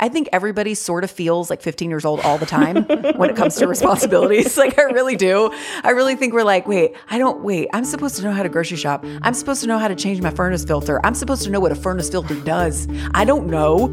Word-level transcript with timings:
I 0.00 0.08
think 0.08 0.28
everybody 0.32 0.74
sort 0.74 1.02
of 1.02 1.10
feels 1.10 1.50
like 1.50 1.60
15 1.60 1.90
years 1.90 2.04
old 2.04 2.20
all 2.20 2.38
the 2.38 2.46
time 2.46 2.84
when 3.16 3.30
it 3.30 3.36
comes 3.36 3.56
to 3.56 3.66
responsibilities. 3.66 4.56
Like, 4.68 4.76
I 4.78 4.82
really 4.82 5.14
do. 5.14 5.52
I 5.84 5.90
really 5.90 6.16
think 6.16 6.34
we're 6.34 6.42
like, 6.42 6.66
wait, 6.66 6.96
I 7.10 7.18
don't, 7.18 7.44
wait, 7.44 7.68
I'm 7.72 7.84
supposed 7.84 8.16
to 8.16 8.22
know 8.22 8.32
how 8.32 8.42
to 8.42 8.48
grocery 8.48 8.76
shop. 8.76 9.04
I'm 9.22 9.32
supposed 9.34 9.60
to 9.60 9.68
know 9.68 9.78
how 9.78 9.86
to 9.86 9.94
change 9.94 10.20
my 10.20 10.30
furnace 10.30 10.64
filter. 10.64 11.04
I'm 11.06 11.14
supposed 11.14 11.44
to 11.44 11.50
know 11.50 11.60
what 11.60 11.70
a 11.70 11.76
furnace 11.76 12.10
filter 12.10 12.34
does. 12.40 12.88
I 13.14 13.24
don't 13.24 13.46
know. 13.46 13.86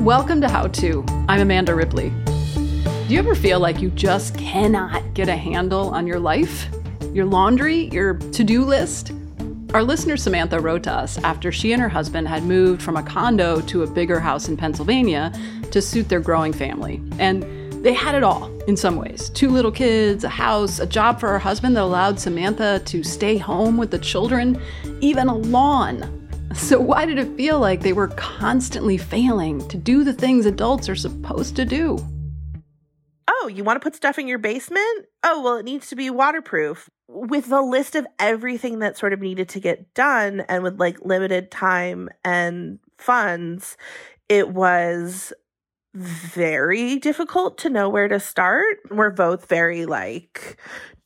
Welcome 0.00 0.40
to 0.42 0.48
How 0.48 0.68
To. 0.68 1.04
I'm 1.28 1.40
Amanda 1.40 1.74
Ripley. 1.74 2.10
Do 3.08 3.14
you 3.14 3.18
ever 3.18 3.34
feel 3.34 3.58
like 3.58 3.80
you 3.80 3.90
just 3.90 4.36
cannot 4.38 5.14
get 5.14 5.28
a 5.28 5.36
handle 5.36 5.90
on 5.90 6.06
your 6.06 6.20
life, 6.20 6.68
your 7.12 7.24
laundry, 7.24 7.88
your 7.92 8.14
to 8.14 8.44
do 8.44 8.64
list? 8.64 9.12
Our 9.72 9.84
listener 9.84 10.16
Samantha 10.16 10.58
wrote 10.58 10.82
to 10.84 10.92
us 10.92 11.16
after 11.18 11.52
she 11.52 11.72
and 11.72 11.80
her 11.80 11.88
husband 11.88 12.26
had 12.26 12.42
moved 12.42 12.82
from 12.82 12.96
a 12.96 13.04
condo 13.04 13.60
to 13.60 13.84
a 13.84 13.86
bigger 13.86 14.18
house 14.18 14.48
in 14.48 14.56
Pennsylvania 14.56 15.32
to 15.70 15.80
suit 15.80 16.08
their 16.08 16.18
growing 16.18 16.52
family. 16.52 17.00
And 17.20 17.44
they 17.84 17.92
had 17.92 18.16
it 18.16 18.24
all 18.24 18.50
in 18.62 18.76
some 18.76 18.96
ways 18.96 19.30
two 19.30 19.48
little 19.48 19.70
kids, 19.70 20.24
a 20.24 20.28
house, 20.28 20.80
a 20.80 20.86
job 20.86 21.20
for 21.20 21.28
her 21.28 21.38
husband 21.38 21.76
that 21.76 21.84
allowed 21.84 22.18
Samantha 22.18 22.82
to 22.86 23.04
stay 23.04 23.36
home 23.36 23.76
with 23.76 23.92
the 23.92 23.98
children, 24.00 24.60
even 25.00 25.28
a 25.28 25.36
lawn. 25.36 26.16
So, 26.52 26.80
why 26.80 27.06
did 27.06 27.20
it 27.20 27.36
feel 27.36 27.60
like 27.60 27.80
they 27.80 27.92
were 27.92 28.08
constantly 28.08 28.98
failing 28.98 29.66
to 29.68 29.76
do 29.76 30.02
the 30.02 30.12
things 30.12 30.46
adults 30.46 30.88
are 30.88 30.96
supposed 30.96 31.54
to 31.54 31.64
do? 31.64 31.96
Oh, 33.28 33.46
you 33.46 33.62
want 33.62 33.80
to 33.80 33.84
put 33.84 33.94
stuff 33.94 34.18
in 34.18 34.26
your 34.26 34.38
basement? 34.38 35.06
Oh, 35.22 35.40
well, 35.40 35.56
it 35.58 35.64
needs 35.64 35.88
to 35.90 35.96
be 35.96 36.10
waterproof 36.10 36.90
with 37.12 37.48
the 37.48 37.62
list 37.62 37.94
of 37.94 38.06
everything 38.18 38.78
that 38.78 38.96
sort 38.96 39.12
of 39.12 39.20
needed 39.20 39.48
to 39.50 39.60
get 39.60 39.92
done 39.94 40.40
and 40.48 40.62
with 40.62 40.78
like 40.78 41.04
limited 41.04 41.50
time 41.50 42.08
and 42.24 42.78
funds, 42.98 43.76
it 44.28 44.50
was 44.50 45.32
very 45.94 46.96
difficult 46.96 47.58
to 47.58 47.70
know 47.70 47.88
where 47.88 48.08
to 48.08 48.20
start. 48.20 48.78
We're 48.90 49.10
both 49.10 49.46
very 49.46 49.86
like 49.86 50.56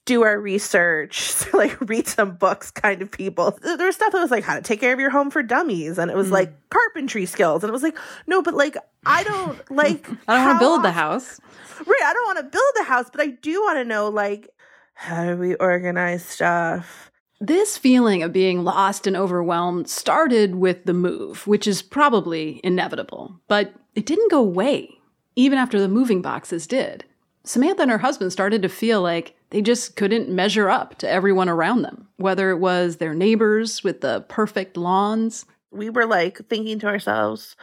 do 0.05 0.23
our 0.23 0.39
research, 0.39 1.35
like 1.55 1.81
read 1.89 2.07
some 2.07 2.37
books 2.37 2.71
kind 2.71 3.01
of 3.01 3.11
people. 3.11 3.59
There 3.63 3.87
was 3.87 3.97
stuff 3.97 4.13
that 4.13 4.21
was 4.21 4.31
like 4.31 4.45
how 4.45 4.55
to 4.55 4.63
take 4.63 4.81
care 4.81 4.93
of 4.93 5.01
your 5.01 5.11
home 5.11 5.31
for 5.31 5.43
dummies 5.43 5.99
and 5.99 6.11
it 6.11 6.17
was 6.17 6.29
mm. 6.29 6.33
like 6.33 6.71
carpentry 6.71 7.25
skills 7.25 7.63
and 7.65 7.71
it 7.71 7.73
was 7.73 7.83
like 7.83 7.97
no, 8.27 8.43
but 8.43 8.55
like 8.55 8.77
I 9.07 9.25
don't 9.25 9.71
like 9.71 10.07
I 10.29 10.37
don't 10.37 10.47
want 10.47 10.57
to 10.57 10.65
build 10.65 10.85
the 10.85 10.93
house. 10.93 11.41
Right, 11.87 12.03
I 12.05 12.13
don't 12.13 12.27
want 12.27 12.39
to 12.39 12.45
build 12.45 12.73
the 12.77 12.85
house, 12.85 13.11
but 13.11 13.21
I 13.21 13.29
do 13.29 13.61
want 13.63 13.79
to 13.79 13.85
know 13.85 14.09
like 14.09 14.49
how 14.95 15.27
do 15.27 15.37
we 15.37 15.55
organize 15.57 16.25
stuff? 16.25 17.11
This 17.41 17.77
feeling 17.77 18.23
of 18.23 18.33
being 18.33 18.65
lost 18.65 19.07
and 19.07 19.17
overwhelmed 19.17 19.89
started 19.89 20.55
with 20.55 20.85
the 20.85 20.95
move, 20.95 21.47
which 21.47 21.67
is 21.67 21.83
probably 21.83 22.61
inevitable, 22.65 23.41
but 23.49 23.75
it 23.95 24.07
didn't 24.07 24.31
go 24.31 24.39
away, 24.39 24.89
even 25.37 25.59
after 25.59 25.81
the 25.81 25.89
moving 25.89 26.23
boxes 26.23 26.67
did. 26.67 27.05
Samantha 27.43 27.83
and 27.83 27.91
her 27.91 27.99
husband 27.99 28.33
started 28.33 28.63
to 28.63 28.69
feel 28.69 29.03
like 29.03 29.37
they 29.51 29.61
just 29.61 29.97
couldn't 29.97 30.31
measure 30.31 30.71
up 30.71 30.97
to 30.99 31.09
everyone 31.09 31.49
around 31.49 31.83
them, 31.83 32.09
whether 32.17 32.51
it 32.51 32.59
was 32.59 32.97
their 32.97 33.15
neighbors 33.15 33.85
with 33.85 34.01
the 34.01 34.25
perfect 34.29 34.77
lawns. 34.77 35.45
We 35.71 35.91
were 35.91 36.07
like 36.07 36.39
thinking 36.49 36.79
to 36.79 36.87
ourselves, 36.87 37.57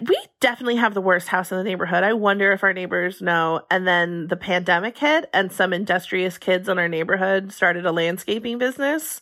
we 0.00 0.18
definitely 0.40 0.76
have 0.76 0.94
the 0.94 1.00
worst 1.00 1.28
house 1.28 1.52
in 1.52 1.58
the 1.58 1.64
neighborhood. 1.64 2.02
I 2.02 2.14
wonder 2.14 2.52
if 2.52 2.64
our 2.64 2.72
neighbors 2.72 3.22
know. 3.22 3.62
And 3.70 3.86
then 3.86 4.26
the 4.26 4.36
pandemic 4.36 4.98
hit, 4.98 5.30
and 5.32 5.52
some 5.52 5.72
industrious 5.72 6.36
kids 6.36 6.68
in 6.68 6.78
our 6.78 6.88
neighborhood 6.88 7.52
started 7.52 7.86
a 7.86 7.92
landscaping 7.92 8.58
business. 8.58 9.20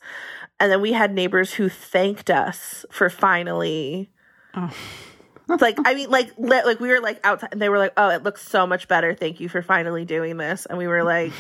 And 0.59 0.73
then 0.73 0.81
we 0.81 0.93
had 0.93 1.13
neighbors 1.13 1.55
who 1.55 1.69
thanked 1.69 2.31
us 2.31 2.87
for 2.91 3.11
finally. 3.11 4.11
Oh. 4.55 4.73
like 5.61 5.77
I 5.85 5.95
mean, 5.95 6.09
like 6.09 6.33
like 6.39 6.81
we 6.81 6.89
were 6.89 7.01
like 7.01 7.21
outside, 7.25 7.51
and 7.53 7.61
they 7.61 7.69
were 7.69 7.79
like, 7.79 7.93
"Oh, 7.97 8.09
it 8.09 8.23
looks 8.23 8.47
so 8.47 8.67
much 8.67 8.89
better. 8.89 9.15
Thank 9.15 9.41
you 9.41 9.49
for 9.49 9.61
finally 9.61 10.05
doing 10.05 10.37
this." 10.39 10.65
And 10.67 10.79
we 10.79 10.87
were 10.87 11.03
like, 11.03 11.33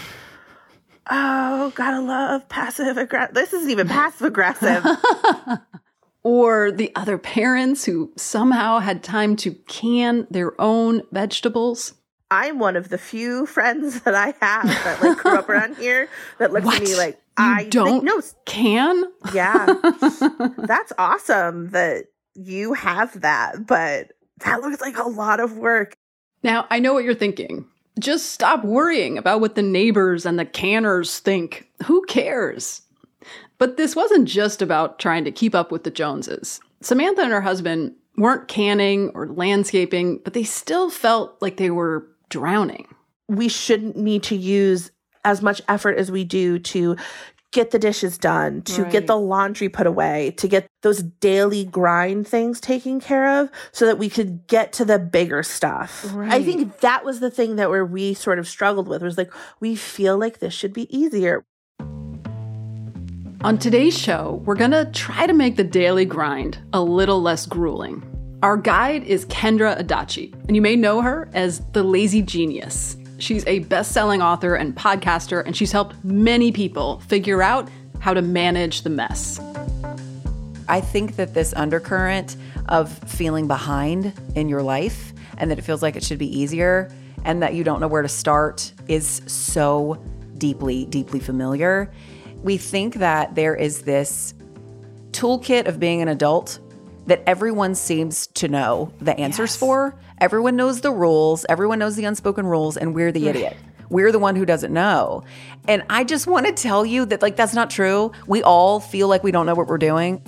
"Oh, 1.10 1.72
gotta 1.74 2.00
love 2.00 2.48
passive 2.48 2.98
aggressive. 2.98 3.34
This 3.34 3.52
isn't 3.54 3.70
even 3.70 3.88
passive 3.88 4.26
aggressive." 4.26 4.84
or 6.24 6.70
the 6.70 6.92
other 6.94 7.18
parents 7.18 7.84
who 7.84 8.12
somehow 8.16 8.78
had 8.78 9.02
time 9.02 9.36
to 9.36 9.52
can 9.52 10.26
their 10.30 10.58
own 10.60 11.02
vegetables. 11.10 11.94
I'm 12.30 12.58
one 12.58 12.76
of 12.76 12.88
the 12.88 12.98
few 12.98 13.46
friends 13.46 14.02
that 14.02 14.14
I 14.14 14.34
have 14.40 14.66
that 14.66 15.02
like 15.02 15.18
grew 15.18 15.38
up 15.38 15.48
around 15.48 15.76
here 15.76 16.08
that 16.38 16.52
looks 16.52 16.66
what? 16.66 16.76
at 16.76 16.82
me 16.82 16.96
like 16.96 17.14
you 17.38 17.44
I 17.44 17.64
don't 17.64 17.86
think, 17.86 18.04
no 18.04 18.22
can. 18.46 19.04
Yeah, 19.34 19.66
that's 20.58 20.92
awesome 20.98 21.70
that 21.70 22.06
you 22.34 22.74
have 22.74 23.20
that, 23.20 23.66
but 23.66 24.12
that 24.44 24.60
looks 24.60 24.80
like 24.80 24.98
a 24.98 25.08
lot 25.08 25.40
of 25.40 25.56
work. 25.56 25.94
Now 26.42 26.66
I 26.70 26.78
know 26.78 26.94
what 26.94 27.04
you're 27.04 27.14
thinking. 27.14 27.66
Just 27.98 28.30
stop 28.30 28.64
worrying 28.64 29.18
about 29.18 29.40
what 29.42 29.54
the 29.54 29.62
neighbors 29.62 30.24
and 30.24 30.38
the 30.38 30.46
canners 30.46 31.18
think. 31.18 31.68
Who 31.84 32.02
cares? 32.06 32.82
But 33.62 33.76
this 33.76 33.94
wasn't 33.94 34.26
just 34.26 34.60
about 34.60 34.98
trying 34.98 35.24
to 35.24 35.30
keep 35.30 35.54
up 35.54 35.70
with 35.70 35.84
the 35.84 35.90
Joneses. 35.92 36.58
Samantha 36.80 37.22
and 37.22 37.30
her 37.30 37.42
husband 37.42 37.94
weren't 38.16 38.48
canning 38.48 39.12
or 39.14 39.28
landscaping, 39.28 40.18
but 40.24 40.32
they 40.32 40.42
still 40.42 40.90
felt 40.90 41.40
like 41.40 41.58
they 41.58 41.70
were 41.70 42.08
drowning. 42.28 42.92
We 43.28 43.48
shouldn't 43.48 43.96
need 43.96 44.24
to 44.24 44.34
use 44.34 44.90
as 45.24 45.42
much 45.42 45.62
effort 45.68 45.96
as 45.96 46.10
we 46.10 46.24
do 46.24 46.58
to 46.58 46.96
get 47.52 47.70
the 47.70 47.78
dishes 47.78 48.18
done, 48.18 48.62
to 48.62 48.82
right. 48.82 48.90
get 48.90 49.06
the 49.06 49.16
laundry 49.16 49.68
put 49.68 49.86
away, 49.86 50.32
to 50.38 50.48
get 50.48 50.66
those 50.80 51.00
daily 51.00 51.64
grind 51.64 52.26
things 52.26 52.60
taken 52.60 52.98
care 52.98 53.42
of 53.42 53.48
so 53.70 53.86
that 53.86 53.96
we 53.96 54.08
could 54.08 54.44
get 54.48 54.72
to 54.72 54.84
the 54.84 54.98
bigger 54.98 55.44
stuff. 55.44 56.04
Right. 56.12 56.32
I 56.32 56.42
think 56.42 56.80
that 56.80 57.04
was 57.04 57.20
the 57.20 57.30
thing 57.30 57.54
that 57.56 57.70
where 57.70 57.86
we 57.86 58.14
sort 58.14 58.40
of 58.40 58.48
struggled 58.48 58.88
with 58.88 59.02
was 59.02 59.16
like 59.16 59.32
we 59.60 59.76
feel 59.76 60.18
like 60.18 60.40
this 60.40 60.52
should 60.52 60.72
be 60.72 60.92
easier. 60.94 61.44
On 63.44 63.58
today's 63.58 63.98
show, 63.98 64.40
we're 64.44 64.54
gonna 64.54 64.88
try 64.92 65.26
to 65.26 65.32
make 65.32 65.56
the 65.56 65.64
daily 65.64 66.04
grind 66.04 66.58
a 66.72 66.80
little 66.80 67.20
less 67.20 67.44
grueling. 67.44 68.00
Our 68.40 68.56
guide 68.56 69.02
is 69.02 69.26
Kendra 69.26 69.76
Adachi, 69.76 70.32
and 70.46 70.54
you 70.54 70.62
may 70.62 70.76
know 70.76 71.00
her 71.00 71.28
as 71.32 71.58
the 71.72 71.82
Lazy 71.82 72.22
Genius. 72.22 72.96
She's 73.18 73.44
a 73.48 73.58
best 73.58 73.90
selling 73.90 74.22
author 74.22 74.54
and 74.54 74.76
podcaster, 74.76 75.44
and 75.44 75.56
she's 75.56 75.72
helped 75.72 75.96
many 76.04 76.52
people 76.52 77.00
figure 77.00 77.42
out 77.42 77.68
how 77.98 78.14
to 78.14 78.22
manage 78.22 78.82
the 78.82 78.90
mess. 78.90 79.40
I 80.68 80.80
think 80.80 81.16
that 81.16 81.34
this 81.34 81.52
undercurrent 81.54 82.36
of 82.68 82.96
feeling 83.10 83.48
behind 83.48 84.12
in 84.36 84.48
your 84.48 84.62
life 84.62 85.12
and 85.38 85.50
that 85.50 85.58
it 85.58 85.62
feels 85.62 85.82
like 85.82 85.96
it 85.96 86.04
should 86.04 86.18
be 86.18 86.38
easier 86.38 86.94
and 87.24 87.42
that 87.42 87.54
you 87.54 87.64
don't 87.64 87.80
know 87.80 87.88
where 87.88 88.02
to 88.02 88.08
start 88.08 88.72
is 88.86 89.20
so 89.26 90.00
deeply, 90.38 90.84
deeply 90.86 91.18
familiar 91.18 91.92
we 92.42 92.56
think 92.56 92.94
that 92.94 93.34
there 93.34 93.54
is 93.54 93.82
this 93.82 94.34
toolkit 95.12 95.66
of 95.66 95.78
being 95.78 96.02
an 96.02 96.08
adult 96.08 96.58
that 97.06 97.22
everyone 97.26 97.74
seems 97.74 98.26
to 98.28 98.48
know 98.48 98.92
the 99.00 99.18
answers 99.18 99.50
yes. 99.50 99.56
for. 99.56 99.98
Everyone 100.18 100.56
knows 100.56 100.80
the 100.80 100.92
rules, 100.92 101.44
everyone 101.48 101.78
knows 101.78 101.96
the 101.96 102.04
unspoken 102.04 102.46
rules, 102.46 102.76
and 102.76 102.94
we're 102.94 103.12
the 103.12 103.28
idiot. 103.28 103.56
We're 103.88 104.12
the 104.12 104.18
one 104.18 104.36
who 104.36 104.46
doesn't 104.46 104.72
know. 104.72 105.22
And 105.68 105.82
I 105.90 106.04
just 106.04 106.26
want 106.26 106.46
to 106.46 106.52
tell 106.52 106.86
you 106.86 107.04
that, 107.06 107.20
like, 107.20 107.36
that's 107.36 107.54
not 107.54 107.68
true. 107.68 108.12
We 108.26 108.42
all 108.42 108.80
feel 108.80 109.08
like 109.08 109.22
we 109.22 109.32
don't 109.32 109.44
know 109.44 109.54
what 109.54 109.66
we're 109.66 109.78
doing. 109.78 110.22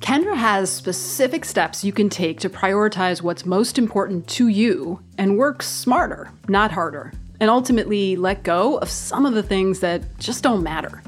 Kendra 0.00 0.36
has 0.36 0.70
specific 0.70 1.44
steps 1.44 1.84
you 1.84 1.92
can 1.92 2.08
take 2.08 2.40
to 2.40 2.48
prioritize 2.48 3.22
what's 3.22 3.44
most 3.44 3.78
important 3.78 4.26
to 4.28 4.48
you 4.48 5.00
and 5.18 5.36
work 5.36 5.62
smarter, 5.62 6.30
not 6.48 6.72
harder, 6.72 7.12
and 7.40 7.50
ultimately 7.50 8.16
let 8.16 8.42
go 8.42 8.78
of 8.78 8.88
some 8.88 9.26
of 9.26 9.34
the 9.34 9.42
things 9.42 9.80
that 9.80 10.02
just 10.18 10.42
don't 10.42 10.62
matter. 10.62 11.02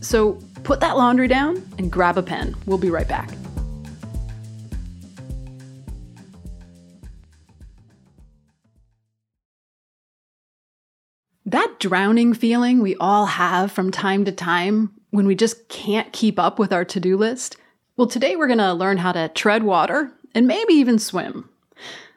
So 0.00 0.38
put 0.64 0.80
that 0.80 0.96
laundry 0.96 1.28
down 1.28 1.66
and 1.78 1.90
grab 1.90 2.18
a 2.18 2.22
pen. 2.22 2.54
We'll 2.66 2.78
be 2.78 2.90
right 2.90 3.08
back. 3.08 3.30
That 11.46 11.76
drowning 11.78 12.34
feeling 12.34 12.82
we 12.82 12.94
all 12.96 13.24
have 13.24 13.72
from 13.72 13.90
time 13.90 14.26
to 14.26 14.32
time 14.32 14.92
when 15.10 15.26
we 15.26 15.34
just 15.34 15.68
can't 15.70 16.12
keep 16.12 16.38
up 16.38 16.58
with 16.58 16.74
our 16.74 16.84
to 16.84 17.00
do 17.00 17.16
list. 17.16 17.56
Well, 17.96 18.06
today 18.06 18.36
we're 18.36 18.48
going 18.48 18.58
to 18.58 18.74
learn 18.74 18.98
how 18.98 19.12
to 19.12 19.30
tread 19.30 19.62
water 19.62 20.12
and 20.34 20.46
maybe 20.46 20.74
even 20.74 20.98
swim. 20.98 21.48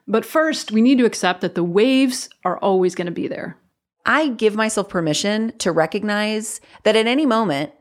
But 0.06 0.25
first, 0.25 0.74
we 0.74 0.81
need 0.81 0.98
to 0.98 1.06
accept 1.06 1.39
that 1.42 1.56
the 1.56 1.63
waves 1.63 2.30
are 2.44 2.57
always 2.57 2.94
going 2.94 3.06
to 3.06 3.12
be 3.12 3.30
there. 3.30 3.56
I 4.06 4.30
give 4.30 4.56
myself 4.56 4.89
permission 4.89 5.53
to 5.59 5.71
recognize 5.71 6.62
that 6.83 6.95
at 6.95 7.07
any 7.07 7.25
moment, 7.25 7.71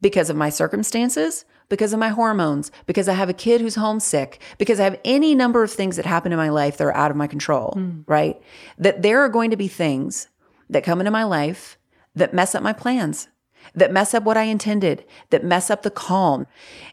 because 0.00 0.30
of 0.30 0.36
my 0.36 0.50
circumstances, 0.50 1.44
because 1.68 1.92
of 1.92 1.98
my 1.98 2.10
hormones, 2.10 2.70
because 2.86 3.08
I 3.08 3.14
have 3.14 3.28
a 3.28 3.34
kid 3.34 3.60
who's 3.60 3.74
homesick, 3.74 4.40
because 4.58 4.78
I 4.78 4.84
have 4.84 5.00
any 5.04 5.34
number 5.34 5.62
of 5.62 5.70
things 5.70 5.96
that 5.96 6.06
happen 6.06 6.32
in 6.32 6.38
my 6.38 6.48
life 6.48 6.76
that 6.76 6.84
are 6.84 6.94
out 6.94 7.10
of 7.10 7.16
my 7.16 7.26
control, 7.26 7.74
mm. 7.76 8.04
right? 8.06 8.40
That 8.78 9.02
there 9.02 9.20
are 9.20 9.28
going 9.28 9.50
to 9.50 9.56
be 9.56 9.68
things 9.68 10.28
that 10.70 10.84
come 10.84 11.00
into 11.00 11.10
my 11.10 11.24
life 11.24 11.78
that 12.14 12.34
mess 12.34 12.54
up 12.54 12.62
my 12.62 12.72
plans. 12.72 13.28
That 13.74 13.92
mess 13.92 14.14
up 14.14 14.24
what 14.24 14.36
I 14.36 14.44
intended, 14.44 15.04
that 15.30 15.44
mess 15.44 15.70
up 15.70 15.82
the 15.82 15.90
calm. 15.90 16.46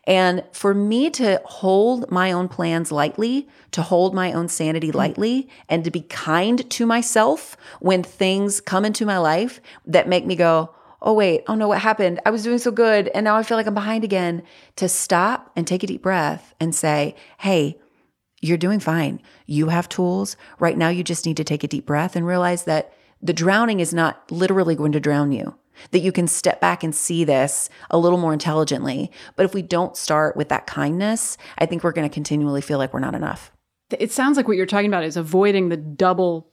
And 0.06 0.44
for 0.52 0.74
me 0.74 1.10
to 1.12 1.42
hold 1.46 2.10
my 2.12 2.32
own 2.32 2.48
plans 2.48 2.92
lightly, 2.92 3.48
to 3.72 3.82
hold 3.82 4.14
my 4.14 4.34
own 4.34 4.48
sanity 4.48 4.90
hmm. 4.90 4.98
lightly, 4.98 5.50
and 5.70 5.84
to 5.84 5.92
be 5.92 6.02
kind 6.02 6.70
to 6.70 6.86
myself 6.86 7.58
when 7.80 8.04
things 8.04 8.62
come 8.62 8.86
into 8.86 9.06
my 9.06 9.18
life 9.18 9.62
that 9.86 10.08
make 10.08 10.26
me 10.26 10.36
go, 10.36 10.74
oh, 11.02 11.14
wait, 11.14 11.44
oh 11.48 11.56
no, 11.56 11.68
what 11.68 11.80
happened? 11.80 12.20
I 12.26 12.30
was 12.30 12.44
doing 12.44 12.58
so 12.58 12.72
good. 12.72 13.10
And 13.10 13.26
now 13.26 13.36
I 13.36 13.44
feel 13.44 13.58
like 13.58 13.68
I'm 13.68 13.74
behind 13.74 14.04
again. 14.04 14.42
To 14.78 14.88
stop 14.88 15.52
and 15.56 15.68
take 15.68 15.84
a 15.84 15.88
deep 15.88 16.02
breath 16.02 16.56
and 16.60 16.74
say, 16.74 17.16
hey, 17.38 17.78
you're 18.42 18.58
doing 18.58 18.80
fine. 18.80 19.22
You 19.46 19.70
have 19.70 19.88
tools. 19.88 20.36
Right 20.60 20.78
now, 20.78 20.90
you 20.90 21.04
just 21.04 21.26
need 21.26 21.38
to 21.38 21.44
take 21.44 21.64
a 21.64 21.68
deep 21.68 21.86
breath 21.86 22.16
and 22.16 22.26
realize 22.26 22.66
that 22.66 22.94
the 23.22 23.34
drowning 23.34 23.80
is 23.80 23.94
not 23.94 24.30
literally 24.32 24.76
going 24.76 24.92
to 24.92 25.00
drown 25.00 25.32
you, 25.32 25.56
that 25.92 26.00
you 26.00 26.12
can 26.12 26.28
step 26.28 26.60
back 26.62 26.84
and 26.84 26.94
see 26.94 27.24
this 27.24 27.70
a 27.90 27.98
little 27.98 28.18
more 28.18 28.34
intelligently. 28.34 29.12
But 29.36 29.46
if 29.46 29.54
we 29.54 29.62
don't 29.62 29.96
start 29.98 30.36
with 30.36 30.50
that 30.50 30.68
kindness, 30.68 31.38
I 31.58 31.66
think 31.66 31.84
we're 31.84 31.92
going 31.92 32.08
to 32.10 32.14
continually 32.14 32.62
feel 32.62 32.78
like 32.78 32.94
we're 32.94 33.00
not 33.00 33.16
enough. 33.16 33.52
It 34.00 34.12
sounds 34.12 34.38
like 34.38 34.48
what 34.48 34.58
you're 34.58 34.66
talking 34.66 34.88
about 34.88 35.04
is 35.04 35.18
avoiding 35.18 35.70
the 35.70 35.78
double 35.78 36.48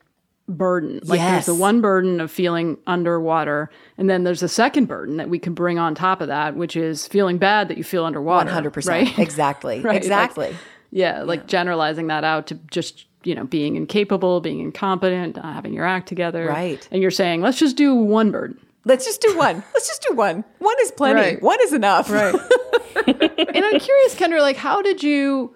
burden. 0.48 1.00
Like 1.04 1.18
Yes. 1.20 1.46
there's 1.46 1.56
the 1.56 1.60
one 1.62 1.80
burden 1.80 2.20
of 2.20 2.30
feeling 2.30 2.76
underwater, 2.86 3.70
and 3.96 4.10
then 4.10 4.24
there's 4.24 4.42
a 4.42 4.48
second 4.48 4.86
burden 4.86 5.16
that 5.16 5.28
we 5.30 5.38
can 5.38 5.54
bring 5.54 5.78
on 5.78 5.94
top 5.94 6.20
of 6.20 6.28
that, 6.28 6.56
which 6.56 6.76
is 6.76 7.06
feeling 7.06 7.38
bad 7.38 7.68
that 7.68 7.78
you 7.78 7.84
feel 7.84 8.04
underwater. 8.04 8.50
100%. 8.50 8.88
Right? 8.88 9.18
Exactly. 9.18 9.76
Right, 9.76 9.94
like- 9.94 9.96
Exactly. 10.02 10.56
Yeah, 10.92 11.22
like 11.22 11.46
generalizing 11.46 12.08
that 12.08 12.24
out 12.24 12.48
to 12.48 12.56
just 12.72 13.06
you 13.22 13.34
know 13.36 13.44
being 13.44 13.76
incapable, 13.76 14.40
being 14.40 14.58
incompetent, 14.58 15.36
not 15.36 15.44
having 15.54 15.72
your 15.72 15.84
act 15.86 16.08
together. 16.08 16.46
Right. 16.46 16.86
And 16.90 17.00
you're 17.00 17.12
saying 17.12 17.42
let's 17.42 17.58
just 17.60 17.76
do 17.76 17.94
one 17.94 18.32
burden. 18.32 18.58
Let's 18.84 19.04
just 19.04 19.20
do 19.20 19.36
one. 19.36 19.62
Let's 19.74 19.88
just 19.88 20.06
do 20.08 20.14
one. 20.14 20.44
One 20.58 20.76
is 20.80 20.90
plenty. 20.90 21.20
Right. 21.20 21.42
One 21.42 21.58
is 21.62 21.72
enough. 21.72 22.10
Right. 22.10 22.34
and 23.06 23.64
I'm 23.64 23.78
curious, 23.78 24.14
Kendra, 24.14 24.40
like 24.40 24.56
how 24.56 24.80
did 24.80 25.02
you 25.02 25.54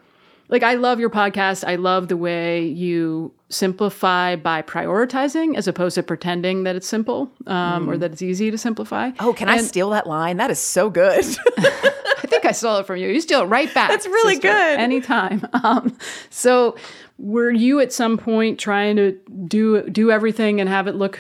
like 0.49 0.63
I 0.63 0.75
love 0.75 1.01
your 1.01 1.11
podcast. 1.11 1.67
I 1.67 1.77
love 1.77 2.09
the 2.09 2.17
way 2.17 2.67
you 2.67 3.33
simplify 3.49 4.37
by 4.37 4.63
prioritizing 4.63 5.57
as 5.57 5.67
opposed 5.67 5.95
to 5.95 6.03
pretending 6.03 6.65
that 6.65 6.77
it's 6.77 6.87
simple 6.87 7.31
um, 7.47 7.89
or 7.89 7.97
that 7.97 8.13
it's 8.13 8.23
easy 8.23 8.51
to 8.51 8.59
simplify. 8.59 9.11
oh, 9.21 9.33
can 9.33 9.49
I 9.49 9.59
steal 9.59 9.91
that 9.91 10.07
line? 10.07 10.37
That 10.37 10.51
is 10.51 10.59
so 10.59 10.91
good. 10.91 11.25
I 11.57 12.27
think 12.27 12.45
I 12.45 12.53
stole 12.53 12.79
it 12.79 12.87
from 12.87 12.99
you. 12.99 13.09
You 13.09 13.21
steal 13.21 13.43
it 13.43 13.47
right 13.47 13.73
back. 13.73 13.91
That's 13.91 14.07
really 14.07 14.35
sister, 14.35 14.49
good. 14.49 14.79
Anytime. 14.81 15.47
Um, 15.53 15.97
so, 16.31 16.77
were 17.19 17.51
you 17.51 17.81
at 17.81 17.93
some 17.93 18.19
point 18.19 18.59
trying 18.59 18.97
to 18.97 19.13
do 19.47 19.89
do 19.89 20.11
everything 20.11 20.61
and 20.61 20.69
have 20.69 20.87
it 20.89 20.95
look 20.95 21.19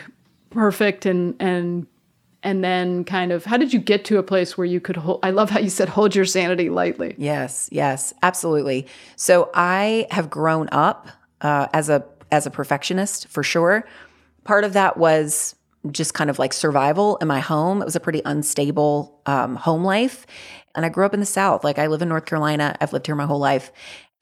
perfect 0.51 1.07
and 1.07 1.35
and 1.41 1.87
and 2.45 2.63
then 2.63 3.05
kind 3.05 3.33
of 3.33 3.45
how 3.45 3.57
did 3.57 3.73
you 3.73 3.81
get 3.81 4.05
to 4.05 4.19
a 4.19 4.23
place 4.23 4.57
where 4.57 4.67
you 4.67 4.81
could 4.81 4.97
hold? 4.97 5.21
I 5.23 5.31
love 5.31 5.51
how 5.51 5.59
you 5.59 5.71
said 5.71 5.89
hold 5.89 6.15
your 6.15 6.27
sanity 6.27 6.69
lightly. 6.69 7.15
Yes, 7.19 7.69
yes, 7.73 8.13
absolutely. 8.23 8.87
So 9.17 9.51
I 9.55 10.07
have 10.11 10.31
grown 10.31 10.69
up 10.71 11.09
uh, 11.41 11.67
as 11.73 11.89
a 11.89 12.05
as 12.31 12.47
a 12.47 12.51
perfectionist 12.51 13.29
for 13.29 13.43
sure. 13.43 13.87
Part 14.45 14.65
of 14.65 14.75
that 14.75 14.99
was 14.99 15.57
just 15.91 16.15
kind 16.15 16.31
of 16.31 16.39
like 16.39 16.53
survival 16.53 17.17
in 17.17 17.29
my 17.29 17.41
home. 17.41 17.81
It 17.81 17.87
was 17.87 17.97
a 17.97 18.01
pretty 18.01 18.23
unstable 18.25 19.21
um, 19.27 19.57
home 19.57 19.83
life, 19.83 20.27
and 20.75 20.85
I 20.85 20.91
grew 20.91 21.07
up 21.07 21.15
in 21.15 21.21
the 21.21 21.27
South. 21.27 21.65
Like 21.65 21.79
I 21.79 21.87
live 21.87 22.03
in 22.03 22.09
North 22.11 22.27
Carolina. 22.27 22.77
I've 22.81 22.93
lived 22.93 23.07
here 23.07 23.17
my 23.17 23.27
whole 23.27 23.39
life. 23.39 23.73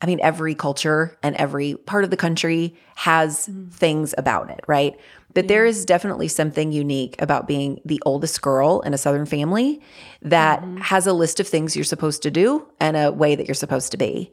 I 0.03 0.07
mean, 0.07 0.19
every 0.21 0.55
culture 0.55 1.17
and 1.23 1.37
every 1.37 1.75
part 1.75 2.03
of 2.03 2.11
the 2.11 2.17
country 2.17 2.75
has 2.97 3.47
mm-hmm. 3.47 3.69
things 3.69 4.15
about 4.19 4.51
it, 4.51 4.61
right? 4.67 4.99
But 5.35 5.49
there 5.49 5.65
is 5.65 5.85
definitely 5.85 6.29
something 6.29 6.73
unique 6.73 7.21
about 7.23 7.47
being 7.47 7.81
the 7.85 8.03
oldest 8.05 8.43
girl 8.43 8.81
in 8.81 8.93
a 8.93 8.99
Southern 8.99 9.27
family 9.27 9.81
that 10.21 10.61
mm-hmm. 10.61 10.79
has 10.79 11.07
a 11.07 11.13
list 11.13 11.41
of 11.41 11.49
things 11.49 11.77
you're 11.77 11.85
supposed 11.85 12.23
to 12.25 12.31
do 12.31 12.67
and 12.81 12.97
a 12.97 13.13
way 13.13 13.35
that 13.37 13.47
you're 13.47 13.55
supposed 13.55 13.93
to 13.93 13.97
be. 13.97 14.31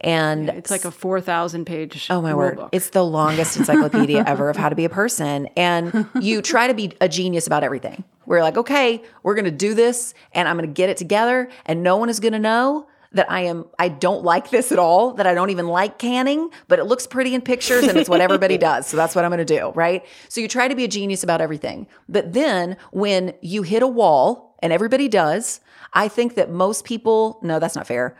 And 0.00 0.48
It's 0.50 0.70
like 0.70 0.84
a 0.84 0.92
four 0.92 1.20
thousand 1.20 1.64
page. 1.64 2.06
Oh 2.08 2.22
my 2.22 2.32
word. 2.32 2.56
book. 2.56 2.68
It's 2.70 2.90
the 2.90 3.04
longest 3.04 3.56
encyclopedia 3.56 4.22
ever 4.26 4.48
of 4.48 4.56
how 4.56 4.68
to 4.68 4.76
be 4.76 4.84
a 4.84 4.88
person. 4.88 5.48
And 5.56 6.06
you 6.20 6.40
try 6.42 6.68
to 6.68 6.74
be 6.74 6.92
a 7.00 7.08
genius 7.08 7.48
about 7.48 7.64
everything. 7.64 8.04
We're 8.24 8.42
like, 8.42 8.56
okay, 8.56 9.02
we're 9.24 9.34
going 9.34 9.46
to 9.46 9.50
do 9.50 9.74
this 9.74 10.14
and 10.32 10.46
I'm 10.46 10.56
going 10.56 10.68
to 10.68 10.72
get 10.72 10.88
it 10.88 10.98
together 10.98 11.48
and 11.66 11.82
no 11.82 11.96
one 11.96 12.08
is 12.08 12.20
going 12.20 12.34
to 12.34 12.38
know 12.38 12.86
that 13.12 13.30
I 13.30 13.42
am 13.42 13.66
I 13.78 13.88
don't 13.88 14.24
like 14.24 14.50
this 14.50 14.72
at 14.72 14.78
all, 14.78 15.14
that 15.14 15.26
I 15.26 15.34
don't 15.34 15.50
even 15.50 15.68
like 15.68 15.98
canning, 15.98 16.50
but 16.68 16.78
it 16.78 16.84
looks 16.84 17.06
pretty 17.06 17.34
in 17.34 17.40
pictures 17.40 17.84
and 17.84 17.98
it's 17.98 18.08
what 18.08 18.20
everybody 18.20 18.58
does. 18.70 18.86
So 18.86 18.96
that's 18.96 19.14
what 19.14 19.24
I'm 19.24 19.30
going 19.30 19.44
to 19.44 19.44
do, 19.44 19.70
right? 19.74 20.04
So 20.28 20.40
you 20.40 20.48
try 20.48 20.68
to 20.68 20.74
be 20.74 20.84
a 20.84 20.88
genius 20.88 21.22
about 21.22 21.40
everything. 21.40 21.86
But 22.08 22.32
then 22.32 22.76
when 22.92 23.34
you 23.40 23.62
hit 23.62 23.82
a 23.82 23.86
wall 23.86 24.56
and 24.62 24.72
everybody 24.72 25.08
does, 25.08 25.60
I 25.92 26.08
think 26.08 26.34
that 26.34 26.50
most 26.50 26.84
people, 26.84 27.38
no, 27.42 27.58
that's 27.58 27.76
not 27.76 27.86
fair. 27.86 28.16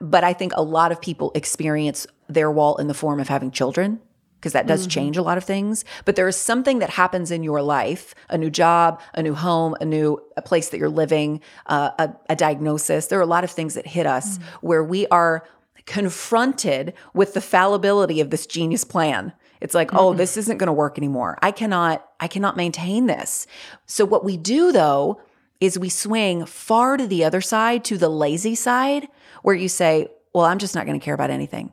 But 0.00 0.24
I 0.24 0.32
think 0.32 0.52
a 0.56 0.62
lot 0.62 0.92
of 0.92 1.00
people 1.00 1.30
experience 1.34 2.06
their 2.28 2.50
wall 2.50 2.76
in 2.76 2.86
the 2.86 2.94
form 2.94 3.20
of 3.20 3.28
having 3.28 3.50
children 3.50 4.00
because 4.40 4.54
that 4.54 4.66
does 4.66 4.82
mm-hmm. 4.82 4.90
change 4.90 5.16
a 5.18 5.22
lot 5.22 5.36
of 5.36 5.44
things. 5.44 5.84
But 6.06 6.16
there 6.16 6.26
is 6.26 6.36
something 6.36 6.78
that 6.78 6.90
happens 6.90 7.30
in 7.30 7.42
your 7.42 7.60
life 7.60 8.14
a 8.30 8.38
new 8.38 8.50
job, 8.50 9.00
a 9.14 9.22
new 9.22 9.34
home, 9.34 9.76
a 9.80 9.84
new 9.84 10.18
a 10.36 10.42
place 10.42 10.70
that 10.70 10.78
you're 10.78 10.88
living, 10.88 11.40
uh, 11.66 11.90
a, 11.98 12.10
a 12.30 12.36
diagnosis. 12.36 13.06
There 13.06 13.18
are 13.18 13.22
a 13.22 13.26
lot 13.26 13.44
of 13.44 13.50
things 13.50 13.74
that 13.74 13.86
hit 13.86 14.06
us 14.06 14.38
mm. 14.38 14.42
where 14.62 14.82
we 14.82 15.06
are 15.08 15.46
confronted 15.86 16.94
with 17.14 17.34
the 17.34 17.40
fallibility 17.40 18.20
of 18.20 18.30
this 18.30 18.46
genius 18.46 18.84
plan. 18.84 19.32
It's 19.60 19.74
like, 19.74 19.92
oh, 19.92 20.10
mm-hmm. 20.10 20.18
this 20.18 20.36
isn't 20.36 20.58
going 20.58 20.68
to 20.68 20.72
work 20.72 20.96
anymore. 20.96 21.38
I 21.42 21.50
cannot, 21.50 22.08
I 22.18 22.28
cannot 22.28 22.56
maintain 22.56 23.06
this. 23.06 23.46
So 23.86 24.04
what 24.04 24.24
we 24.24 24.36
do 24.36 24.72
though 24.72 25.20
is 25.60 25.78
we 25.78 25.90
swing 25.90 26.46
far 26.46 26.96
to 26.96 27.06
the 27.06 27.24
other 27.24 27.42
side, 27.42 27.84
to 27.84 27.98
the 27.98 28.08
lazy 28.08 28.54
side, 28.54 29.08
where 29.42 29.54
you 29.54 29.68
say, 29.68 30.08
well, 30.32 30.46
I'm 30.46 30.58
just 30.58 30.74
not 30.74 30.86
going 30.86 30.98
to 30.98 31.04
care 31.04 31.14
about 31.14 31.30
anything. 31.30 31.72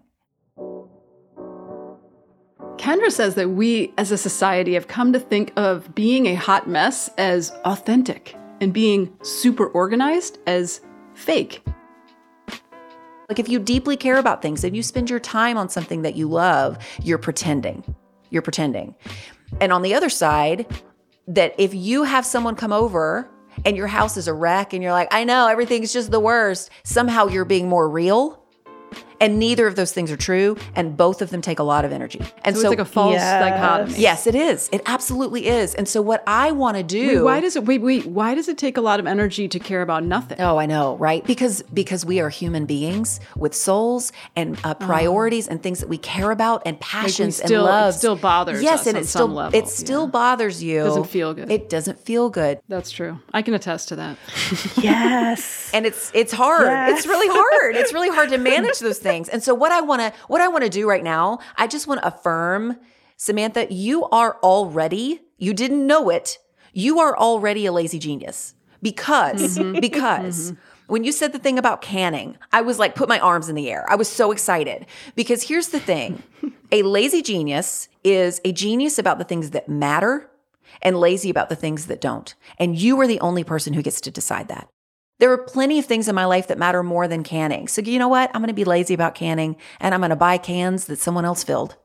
Kendra 2.77 3.11
says 3.11 3.35
that 3.35 3.49
we 3.49 3.93
as 3.97 4.11
a 4.11 4.17
society 4.17 4.73
have 4.75 4.87
come 4.87 5.11
to 5.13 5.19
think 5.19 5.51
of 5.57 5.93
being 5.95 6.27
a 6.27 6.35
hot 6.35 6.67
mess 6.67 7.09
as 7.17 7.51
authentic 7.65 8.35
and 8.61 8.73
being 8.73 9.11
super 9.23 9.67
organized 9.67 10.37
as 10.47 10.81
fake. 11.13 11.63
Like 13.29 13.39
if 13.39 13.49
you 13.49 13.59
deeply 13.59 13.97
care 13.97 14.17
about 14.17 14.41
things 14.41 14.63
and 14.63 14.75
you 14.75 14.83
spend 14.83 15.09
your 15.09 15.19
time 15.19 15.57
on 15.57 15.69
something 15.69 16.03
that 16.03 16.15
you 16.15 16.29
love, 16.29 16.77
you're 17.03 17.17
pretending. 17.17 17.83
You're 18.29 18.41
pretending. 18.41 18.95
And 19.59 19.73
on 19.73 19.81
the 19.81 19.93
other 19.93 20.09
side, 20.09 20.65
that 21.27 21.55
if 21.57 21.73
you 21.73 22.03
have 22.03 22.25
someone 22.25 22.55
come 22.55 22.71
over 22.71 23.29
and 23.65 23.75
your 23.75 23.87
house 23.87 24.15
is 24.17 24.27
a 24.27 24.33
wreck 24.33 24.73
and 24.73 24.81
you're 24.81 24.93
like, 24.93 25.09
I 25.11 25.23
know 25.23 25.47
everything's 25.47 25.91
just 25.91 26.11
the 26.11 26.19
worst, 26.19 26.69
somehow 26.83 27.27
you're 27.27 27.45
being 27.45 27.67
more 27.67 27.89
real. 27.89 28.43
And 29.19 29.39
neither 29.39 29.67
of 29.67 29.75
those 29.75 29.91
things 29.91 30.11
are 30.11 30.17
true. 30.17 30.57
And 30.75 30.95
both 30.95 31.21
of 31.21 31.29
them 31.29 31.41
take 31.41 31.59
a 31.59 31.63
lot 31.63 31.85
of 31.85 31.91
energy. 31.91 32.21
And 32.45 32.55
So, 32.55 32.61
so, 32.61 32.67
it's 32.67 32.77
like 32.77 32.87
a 32.87 32.89
false 32.89 33.13
Yes. 33.13 33.41
dichotomy. 33.41 33.99
yes, 33.99 34.27
it 34.27 34.35
is. 34.35 34.69
It 34.71 34.81
absolutely 34.85 35.47
is. 35.47 35.73
And 35.75 35.87
so 35.87 36.01
what 36.01 36.23
I 36.27 36.51
want 36.51 36.77
to 36.77 36.83
do 36.83 37.07
Wait, 37.17 37.21
why 37.23 37.39
does 37.39 37.55
it 37.55 37.65
wait, 37.65 37.81
wait, 37.81 38.05
why 38.05 38.35
does 38.35 38.47
it 38.47 38.57
take 38.57 38.77
a 38.77 38.81
lot 38.81 38.99
of 38.99 39.07
energy 39.07 39.47
to 39.47 39.59
care 39.59 39.81
about 39.81 40.03
nothing? 40.03 40.39
Oh, 40.39 40.57
I 40.57 40.65
know, 40.65 40.95
right? 40.97 41.25
Because 41.25 41.63
because 41.73 42.05
we 42.05 42.19
are 42.19 42.29
human 42.29 42.65
beings 42.65 43.19
with 43.35 43.53
souls 43.55 44.11
and 44.35 44.57
uh, 44.63 44.73
priorities 44.75 45.47
and 45.47 45.61
things 45.63 45.79
that 45.79 45.89
we 45.89 45.97
care 45.97 46.31
about 46.31 46.61
and 46.65 46.79
passions 46.79 47.37
still- 47.37 47.67
and 47.67 47.89
it 47.89 47.93
still 47.97 48.15
bothers 48.15 48.61
Yes, 48.61 48.81
us 48.81 48.87
and 48.87 48.97
on 48.97 49.03
it 49.03 49.07
some 49.07 49.19
still 49.19 49.27
level, 49.35 49.59
it 49.59 49.67
still 49.67 50.03
yeah. 50.05 50.11
bothers 50.11 50.63
you. 50.63 50.81
It 50.81 50.85
doesn't 50.85 51.09
feel 51.09 51.33
good. 51.33 51.51
It 51.51 51.69
doesn't 51.69 51.99
feel 51.99 52.29
good, 52.29 52.59
That's 52.67 52.91
true. 52.91 53.19
I 53.33 53.41
can 53.41 53.53
attest 53.53 53.87
to 53.89 53.95
that. 53.97 54.17
Yes. 54.81 55.71
and 55.73 55.85
it's 55.85 56.11
it's 56.13 56.33
hard. 56.33 56.67
Yes. 56.67 56.99
It's 56.99 57.07
really 57.07 57.27
hard. 57.29 57.75
It's 57.75 57.93
really 57.93 58.09
hard 58.09 58.29
to 58.29 58.37
manage 58.53 58.79
those 58.79 58.99
things. 58.99 59.06
And 59.29 59.43
so 59.43 59.53
what 59.53 59.71
I 59.71 59.81
want 59.81 60.01
to 60.01 60.13
what 60.27 60.41
I 60.41 60.47
want 60.47 60.63
to 60.63 60.69
do 60.69 60.87
right 60.87 61.03
now, 61.03 61.39
I 61.55 61.67
just 61.67 61.87
want 61.87 62.01
to 62.01 62.07
affirm, 62.07 62.77
Samantha, 63.15 63.71
you 63.71 64.05
are 64.05 64.37
already. 64.43 65.21
You 65.37 65.53
didn't 65.53 65.85
know 65.85 66.09
it. 66.09 66.39
You 66.73 66.99
are 66.99 67.17
already 67.17 67.65
a 67.65 67.71
lazy 67.71 67.99
genius 67.99 68.53
because 68.81 69.57
Mm-hmm. 69.57 69.79
because. 69.81 70.53
When 70.87 71.03
you 71.03 71.11
said 71.11 71.33
the 71.33 71.39
thing 71.39 71.59
about 71.59 71.81
canning, 71.81 72.37
I 72.53 72.61
was 72.61 72.79
like, 72.79 72.95
put 72.95 73.09
my 73.09 73.19
arms 73.19 73.49
in 73.49 73.55
the 73.55 73.69
air. 73.69 73.85
I 73.89 73.95
was 73.95 74.07
so 74.07 74.31
excited 74.31 74.85
because 75.17 75.43
here's 75.43 75.67
the 75.67 75.81
thing 75.81 76.23
a 76.71 76.81
lazy 76.83 77.21
genius 77.21 77.89
is 78.05 78.39
a 78.45 78.53
genius 78.53 78.97
about 78.97 79.17
the 79.17 79.25
things 79.25 79.49
that 79.49 79.67
matter 79.67 80.29
and 80.81 80.97
lazy 80.97 81.29
about 81.29 81.49
the 81.49 81.57
things 81.57 81.87
that 81.87 81.99
don't. 81.99 82.33
And 82.57 82.79
you 82.79 82.97
are 83.01 83.07
the 83.07 83.19
only 83.19 83.43
person 83.43 83.73
who 83.73 83.81
gets 83.81 83.99
to 83.99 84.11
decide 84.11 84.47
that. 84.47 84.69
There 85.19 85.31
are 85.31 85.37
plenty 85.37 85.79
of 85.79 85.85
things 85.85 86.07
in 86.07 86.13
my 86.13 86.25
life 86.25 86.47
that 86.47 86.59
matter 86.59 86.83
more 86.83 87.07
than 87.07 87.23
canning. 87.23 87.67
So, 87.67 87.81
you 87.81 87.97
know 87.97 88.07
what? 88.07 88.29
I'm 88.33 88.41
going 88.41 88.49
to 88.49 88.53
be 88.53 88.65
lazy 88.65 88.93
about 88.93 89.15
canning 89.15 89.55
and 89.79 89.93
I'm 89.93 90.01
going 90.01 90.11
to 90.11 90.15
buy 90.15 90.37
cans 90.37 90.85
that 90.85 90.99
someone 90.99 91.25
else 91.25 91.43
filled. 91.43 91.75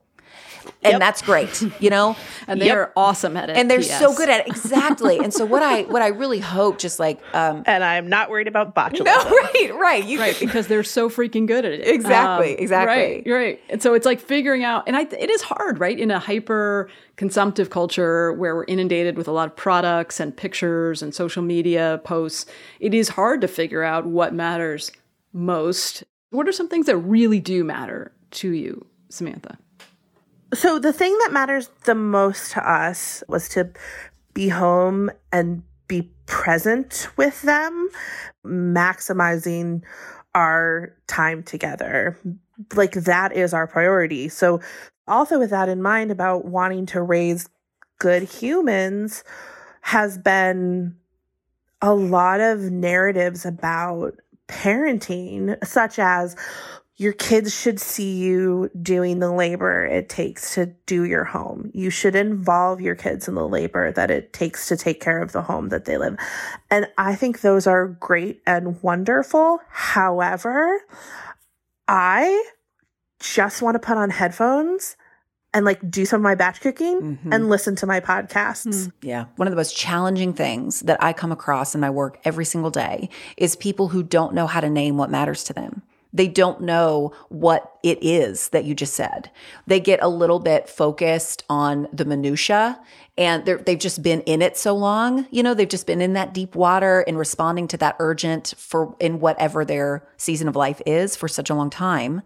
And 0.83 1.00
that's 1.00 1.23
great, 1.23 1.62
you 1.81 1.90
know. 1.90 2.16
and 2.47 2.61
they 2.61 2.71
are 2.71 2.92
awesome 2.97 3.37
at 3.37 3.50
it. 3.50 3.57
and 3.57 3.71
they're 3.71 3.81
PS. 3.81 3.99
so 3.99 4.14
good 4.14 4.28
at 4.28 4.40
it 4.40 4.49
exactly. 4.49 5.19
and 5.19 5.33
so 5.33 5.45
what 5.45 5.62
I 5.62 5.83
what 5.83 6.02
I 6.02 6.09
really 6.09 6.38
hope, 6.40 6.78
just 6.78 6.99
like 6.99 7.21
um, 7.35 7.62
And 7.66 7.85
I'm 7.85 8.09
not 8.09 8.31
worried 8.31 8.49
about 8.49 8.75
botulism. 8.75 9.04
no, 9.04 9.25
right, 9.31 9.71
right, 9.75 10.04
you 10.04 10.19
right 10.19 10.38
because 10.38 10.66
they're 10.66 10.85
so 10.85 11.09
freaking 11.09 11.47
good 11.47 11.64
at 11.64 11.73
it. 11.73 11.87
Exactly, 11.87 12.52
exactly. 12.52 13.23
Right, 13.26 13.26
right. 13.26 13.61
And 13.69 13.83
so 13.83 13.95
it's 13.95 14.07
like 14.07 14.21
figuring 14.21 14.64
out, 14.64 14.85
and 14.87 14.97
I, 14.97 15.02
it 15.02 15.31
is 15.31 15.42
hard, 15.42 15.78
right, 15.78 15.99
in 15.99 16.11
a 16.11 16.19
hyper 16.19 16.88
consumptive 17.16 17.71
culture 17.71 18.33
where 18.33 18.54
we're 18.57 18.64
inundated 18.64 19.16
with 19.16 19.28
a 19.28 19.33
lot 19.33 19.49
of 19.49 19.57
products 19.57 20.19
and 20.21 20.37
pictures 20.37 21.02
and 21.02 21.14
social 21.14 21.42
media 21.42 22.00
posts. 22.04 22.47
It 22.81 22.95
is 22.95 23.11
hard 23.11 23.40
to 23.42 23.49
figure 23.49 23.83
out 23.83 24.07
what 24.07 24.35
matters 24.35 24.90
most. 25.33 26.04
What 26.31 26.49
are 26.49 26.52
some 26.52 26.69
things 26.69 26.87
that 26.87 26.97
really 26.97 27.40
do 27.40 27.64
matter 27.64 28.12
to 28.33 28.50
you, 28.50 28.87
Samantha? 29.09 29.59
So 30.54 30.78
the 30.78 30.92
thing 30.92 31.16
that 31.21 31.32
matters 31.32 31.71
the 31.85 31.94
most 31.94 32.52
to 32.52 32.71
us 32.71 33.25
was 33.26 33.49
to 33.50 33.71
be 34.35 34.49
home 34.49 35.11
and 35.32 35.62
be 35.88 36.11
present 36.26 37.09
with 37.16 37.42
them, 37.42 37.88
maximizing 38.44 39.82
our 40.35 40.94
time 41.06 41.42
together. 41.42 42.18
Like 42.75 42.92
that 42.92 43.32
is 43.32 43.54
our 43.54 43.66
priority. 43.66 44.28
So 44.28 44.61
also 45.09 45.38
with 45.38 45.50
that 45.50 45.68
in 45.68 45.82
mind 45.82 46.11
about 46.11 46.44
wanting 46.44 46.87
to 46.87 47.02
raise 47.02 47.49
good 47.99 48.23
humans 48.23 49.25
has 49.82 50.18
been 50.18 50.97
a 51.80 51.94
lot 51.94 52.40
of 52.40 52.71
narratives 52.71 53.44
about 53.44 54.14
parenting 54.49 55.56
such 55.66 55.99
as 55.99 56.37
your 56.97 57.13
kids 57.13 57.55
should 57.55 57.81
see 57.81 58.17
you 58.19 58.71
doing 58.81 59.19
the 59.19 59.33
labor 59.33 59.85
it 59.85 60.09
takes 60.09 60.55
to 60.55 60.67
do 60.87 61.05
your 61.05 61.25
home. 61.25 61.71
You 61.73 61.91
should 61.91 62.15
involve 62.15 62.81
your 62.81 62.95
kids 62.95 63.29
in 63.29 63.35
the 63.35 63.49
labor 63.49 63.93
that 63.93 64.11
it 64.11 64.33
takes 64.33 64.69
to 64.69 64.77
take 64.77 65.01
care 65.01 65.23
of 65.23 65.33
the 65.33 65.43
home 65.43 65.71
that 65.71 65.87
they 65.87 65.97
live. 65.97 66.17
And 66.71 66.87
I 66.99 67.15
think 67.15 67.41
those 67.41 67.67
are 67.67 67.89
great 67.89 68.43
and 68.47 68.81
wonderful. 68.83 69.61
However, 69.71 70.81
I 71.89 72.45
just 73.21 73.63
want 73.63 73.75
to 73.77 73.79
put 73.79 73.97
on 73.97 74.11
headphones 74.11 74.97
and 75.55 75.65
like 75.65 75.91
do 75.91 76.05
some 76.05 76.21
of 76.21 76.23
my 76.23 76.35
batch 76.35 76.61
cooking 76.61 77.01
mm-hmm. 77.01 77.33
and 77.33 77.49
listen 77.49 77.77
to 77.77 77.87
my 77.87 78.01
podcasts. 78.01 78.85
Hmm. 78.85 78.91
Yeah. 79.07 79.25
One 79.37 79.49
of 79.49 79.53
the 79.53 79.57
most 79.57 79.77
challenging 79.77 80.33
things 80.35 80.81
that 80.81 81.03
I 81.03 81.13
come 81.13 81.33
across 81.33 81.75
in 81.75 81.81
my 81.81 81.91
work 81.91 82.21
every 82.25 82.45
single 82.45 82.71
day 82.71 83.09
is 83.37 83.57
people 83.57 83.89
who 83.89 84.03
don't 84.03 84.35
know 84.35 84.47
how 84.47 84.61
to 84.61 84.71
name 84.71 84.97
what 84.97 85.11
matters 85.11 85.45
to 85.45 85.53
them. 85.53 85.83
They 86.12 86.28
don't 86.28 86.61
know 86.61 87.12
what 87.28 87.73
it 87.83 87.99
is 88.02 88.50
that 88.50 88.64
you 88.64 88.75
just 88.75 88.95
said. 88.95 89.31
They 89.66 89.81
get 89.81 90.02
a 90.02 90.09
little 90.09 90.38
bit 90.38 90.69
focused 90.69 91.45
on 91.49 91.88
the 91.92 92.04
minutia 92.04 92.78
and 93.16 93.45
they've 93.45 93.78
just 93.78 94.02
been 94.02 94.21
in 94.23 94.42
it 94.42 94.57
so 94.57 94.75
long. 94.75 95.26
You 95.31 95.42
know, 95.42 95.54
they've 95.54 95.69
just 95.69 95.87
been 95.87 96.00
in 96.00 96.14
that 96.14 96.33
deep 96.33 96.54
water 96.54 97.00
and 97.07 97.19
responding 97.19 97.69
to 97.69 97.76
that 97.78 97.97
urgent 97.99 98.54
for 98.57 98.95
in 99.00 99.21
whatever 99.21 99.64
their 99.64 100.07
season 100.16 100.49
of 100.49 100.57
life 100.57 100.81
is 100.87 101.16
for 101.16 101.28
such 101.28 101.50
a 101.50 101.54
long 101.54 101.71
time 101.71 102.23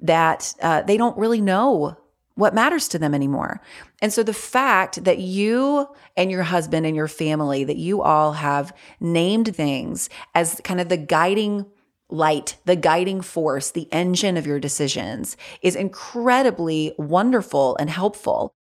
that 0.00 0.54
uh, 0.60 0.82
they 0.82 0.96
don't 0.96 1.16
really 1.16 1.40
know 1.40 1.96
what 2.34 2.54
matters 2.54 2.88
to 2.88 2.98
them 2.98 3.14
anymore. 3.14 3.60
And 4.00 4.12
so 4.12 4.22
the 4.22 4.32
fact 4.32 5.04
that 5.04 5.18
you 5.18 5.86
and 6.16 6.30
your 6.30 6.42
husband 6.42 6.86
and 6.86 6.96
your 6.96 7.08
family, 7.08 7.64
that 7.64 7.76
you 7.76 8.02
all 8.02 8.32
have 8.32 8.74
named 9.00 9.54
things 9.54 10.08
as 10.34 10.60
kind 10.64 10.80
of 10.80 10.88
the 10.88 10.96
guiding 10.96 11.66
light, 12.12 12.56
the 12.64 12.76
guiding 12.76 13.20
force, 13.20 13.70
the 13.70 13.88
engine 13.92 14.36
of 14.36 14.46
your 14.46 14.60
decisions 14.60 15.36
is 15.62 15.74
incredibly 15.74 16.94
wonderful 16.98 17.76
and 17.76 17.90
helpful. 17.90 18.54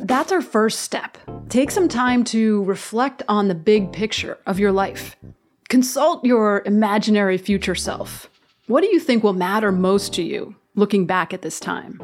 That's 0.00 0.32
our 0.32 0.42
first 0.42 0.80
step. 0.80 1.18
Take 1.48 1.70
some 1.70 1.88
time 1.88 2.24
to 2.24 2.64
reflect 2.64 3.22
on 3.28 3.48
the 3.48 3.54
big 3.54 3.92
picture 3.92 4.38
of 4.46 4.58
your 4.58 4.72
life. 4.72 5.16
Consult 5.68 6.24
your 6.24 6.62
imaginary 6.64 7.38
future 7.38 7.74
self. 7.74 8.30
What 8.66 8.82
do 8.82 8.88
you 8.88 9.00
think 9.00 9.22
will 9.22 9.32
matter 9.32 9.72
most 9.72 10.14
to 10.14 10.22
you 10.22 10.56
looking 10.74 11.06
back 11.06 11.34
at 11.34 11.42
this 11.42 11.60
time? 11.60 12.00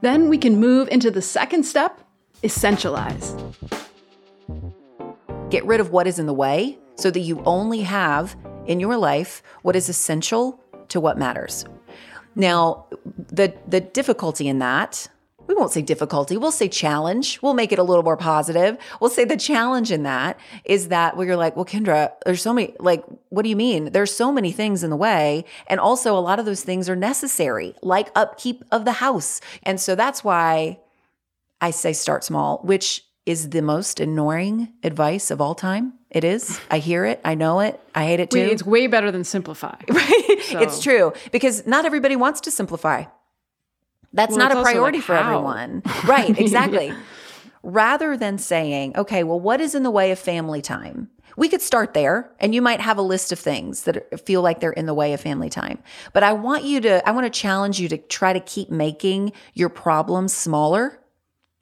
Then 0.00 0.28
we 0.28 0.38
can 0.38 0.60
move 0.60 0.88
into 0.88 1.10
the 1.10 1.22
second 1.22 1.64
step 1.64 2.00
essentialize. 2.44 3.40
Get 5.50 5.64
rid 5.64 5.80
of 5.80 5.90
what 5.90 6.06
is 6.06 6.18
in 6.18 6.26
the 6.26 6.34
way 6.34 6.78
so 6.96 7.10
that 7.10 7.20
you 7.20 7.42
only 7.44 7.80
have 7.80 8.36
in 8.66 8.80
your 8.80 8.96
life 8.96 9.42
what 9.62 9.76
is 9.76 9.88
essential 9.88 10.60
to 10.88 11.00
what 11.00 11.18
matters. 11.18 11.64
Now, 12.34 12.86
the 13.16 13.54
the 13.68 13.80
difficulty 13.80 14.48
in 14.48 14.58
that, 14.58 15.08
we 15.46 15.54
won't 15.54 15.70
say 15.70 15.82
difficulty, 15.82 16.36
we'll 16.36 16.50
say 16.50 16.68
challenge. 16.68 17.40
We'll 17.42 17.54
make 17.54 17.70
it 17.70 17.78
a 17.78 17.82
little 17.82 18.02
more 18.02 18.16
positive. 18.16 18.78
We'll 19.00 19.10
say 19.10 19.24
the 19.24 19.36
challenge 19.36 19.92
in 19.92 20.04
that 20.04 20.38
is 20.64 20.88
that 20.88 21.16
where 21.16 21.26
you're 21.26 21.36
like, 21.36 21.54
well, 21.54 21.64
Kendra, 21.64 22.12
there's 22.24 22.42
so 22.42 22.54
many, 22.54 22.74
like, 22.80 23.04
what 23.28 23.42
do 23.42 23.50
you 23.50 23.56
mean? 23.56 23.92
There's 23.92 24.14
so 24.14 24.32
many 24.32 24.52
things 24.52 24.82
in 24.82 24.90
the 24.90 24.96
way. 24.96 25.44
And 25.66 25.80
also, 25.80 26.16
a 26.16 26.20
lot 26.20 26.38
of 26.38 26.46
those 26.46 26.62
things 26.62 26.88
are 26.88 26.96
necessary, 26.96 27.74
like 27.82 28.10
upkeep 28.14 28.64
of 28.72 28.84
the 28.84 28.92
house. 28.92 29.40
And 29.62 29.78
so 29.80 29.94
that's 29.94 30.24
why 30.24 30.80
I 31.60 31.70
say 31.70 31.92
start 31.92 32.24
small, 32.24 32.58
which 32.64 33.03
is 33.26 33.50
the 33.50 33.62
most 33.62 34.00
annoying 34.00 34.72
advice 34.82 35.30
of 35.30 35.40
all 35.40 35.54
time. 35.54 35.94
It 36.10 36.24
is. 36.24 36.60
I 36.70 36.78
hear 36.78 37.04
it. 37.04 37.20
I 37.24 37.34
know 37.34 37.60
it. 37.60 37.80
I 37.94 38.04
hate 38.04 38.20
it 38.20 38.30
too. 38.30 38.38
It's 38.38 38.64
way 38.64 38.86
better 38.86 39.10
than 39.10 39.24
simplify. 39.24 39.76
right 39.88 40.62
It's 40.62 40.82
true 40.82 41.12
because 41.32 41.66
not 41.66 41.86
everybody 41.86 42.16
wants 42.16 42.42
to 42.42 42.50
simplify. 42.50 43.04
That's 44.12 44.30
Well, 44.30 44.38
not 44.38 44.52
a 44.52 44.56
also 44.56 44.64
like 44.64 44.74
priority 44.74 45.00
for 45.00 45.14
everyone. 45.14 45.82
Right, 46.06 46.38
exactly. 46.38 46.94
Rather 47.62 48.16
than 48.16 48.38
saying, 48.38 48.96
okay, 48.96 49.24
well, 49.24 49.40
what 49.40 49.60
is 49.60 49.74
in 49.74 49.82
the 49.82 49.90
way 49.90 50.10
of 50.10 50.18
family 50.18 50.62
time? 50.62 51.08
We 51.36 51.48
could 51.48 51.62
start 51.62 51.94
there 51.94 52.30
and 52.38 52.54
you 52.54 52.62
might 52.62 52.80
have 52.80 52.98
a 52.98 53.02
list 53.02 53.32
of 53.32 53.40
things 53.40 53.84
that 53.84 54.24
feel 54.24 54.40
like 54.40 54.60
they're 54.60 54.70
in 54.70 54.86
the 54.86 54.94
way 54.94 55.14
of 55.14 55.20
family 55.20 55.50
time. 55.50 55.82
But 56.12 56.22
I 56.22 56.32
want 56.32 56.62
you 56.62 56.80
to, 56.82 57.08
I 57.08 57.10
want 57.10 57.24
to 57.24 57.40
challenge 57.40 57.80
you 57.80 57.88
to 57.88 57.96
try 57.96 58.32
to 58.32 58.38
keep 58.38 58.70
making 58.70 59.32
your 59.54 59.68
problems 59.68 60.32
smaller 60.32 61.00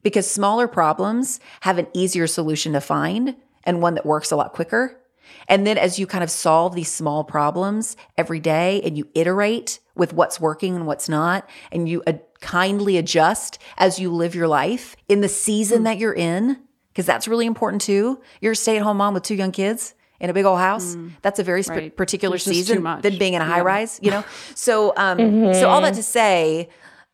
because 0.03 0.29
smaller 0.29 0.67
problems 0.67 1.39
have 1.61 1.77
an 1.77 1.87
easier 1.93 2.27
solution 2.27 2.73
to 2.73 2.81
find 2.81 3.35
and 3.63 3.81
one 3.81 3.95
that 3.95 4.05
works 4.05 4.31
a 4.31 4.35
lot 4.35 4.53
quicker. 4.53 4.99
And 5.47 5.65
then 5.65 5.77
as 5.77 5.97
you 5.97 6.05
kind 6.05 6.23
of 6.23 6.29
solve 6.29 6.75
these 6.75 6.91
small 6.91 7.23
problems 7.23 7.97
every 8.17 8.39
day 8.39 8.81
and 8.83 8.97
you 8.97 9.07
iterate 9.15 9.79
with 9.95 10.13
what's 10.13 10.39
working 10.39 10.75
and 10.75 10.85
what's 10.85 11.09
not, 11.09 11.49
and 11.71 11.87
you 11.89 12.03
uh, 12.05 12.13
kindly 12.41 12.97
adjust 12.97 13.59
as 13.77 13.99
you 13.99 14.11
live 14.11 14.35
your 14.35 14.47
life 14.47 14.95
in 15.09 15.21
the 15.21 15.29
season 15.29 15.83
that 15.83 15.97
you're 15.97 16.13
in, 16.13 16.59
because 16.91 17.05
that's 17.05 17.27
really 17.27 17.45
important 17.45 17.81
too. 17.81 18.21
You're 18.41 18.51
a 18.51 18.55
stay 18.55 18.77
at 18.77 18.83
home 18.83 18.97
mom 18.97 19.13
with 19.13 19.23
two 19.23 19.35
young 19.35 19.51
kids 19.51 19.95
in 20.19 20.29
a 20.29 20.33
big 20.33 20.45
old 20.45 20.59
house. 20.59 20.95
That's 21.21 21.39
a 21.39 21.43
very 21.43 21.63
sp- 21.65 21.69
Right. 21.71 21.95
particular 21.97 22.37
season 22.37 22.83
than 23.01 23.17
being 23.17 23.33
in 23.33 23.41
a 23.41 23.45
high 23.45 23.57
Yeah. 23.57 23.63
rise, 23.63 23.99
you 24.01 24.11
know? 24.11 24.23
So, 24.55 24.93
um, 24.95 25.53
so 25.53 25.69
all 25.69 25.81
that 25.81 25.95
to 25.95 26.03
say, 26.03 26.69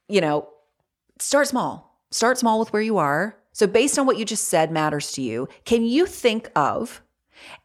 you 0.07 0.21
know, 0.21 0.47
start 1.19 1.47
small. 1.47 1.88
Start 2.11 2.37
small 2.37 2.59
with 2.59 2.73
where 2.73 2.81
you 2.81 2.97
are. 2.97 3.35
So, 3.51 3.67
based 3.67 3.99
on 3.99 4.05
what 4.05 4.17
you 4.17 4.25
just 4.25 4.47
said 4.47 4.71
matters 4.71 5.11
to 5.13 5.21
you, 5.21 5.47
can 5.65 5.83
you 5.85 6.05
think 6.05 6.49
of 6.55 7.01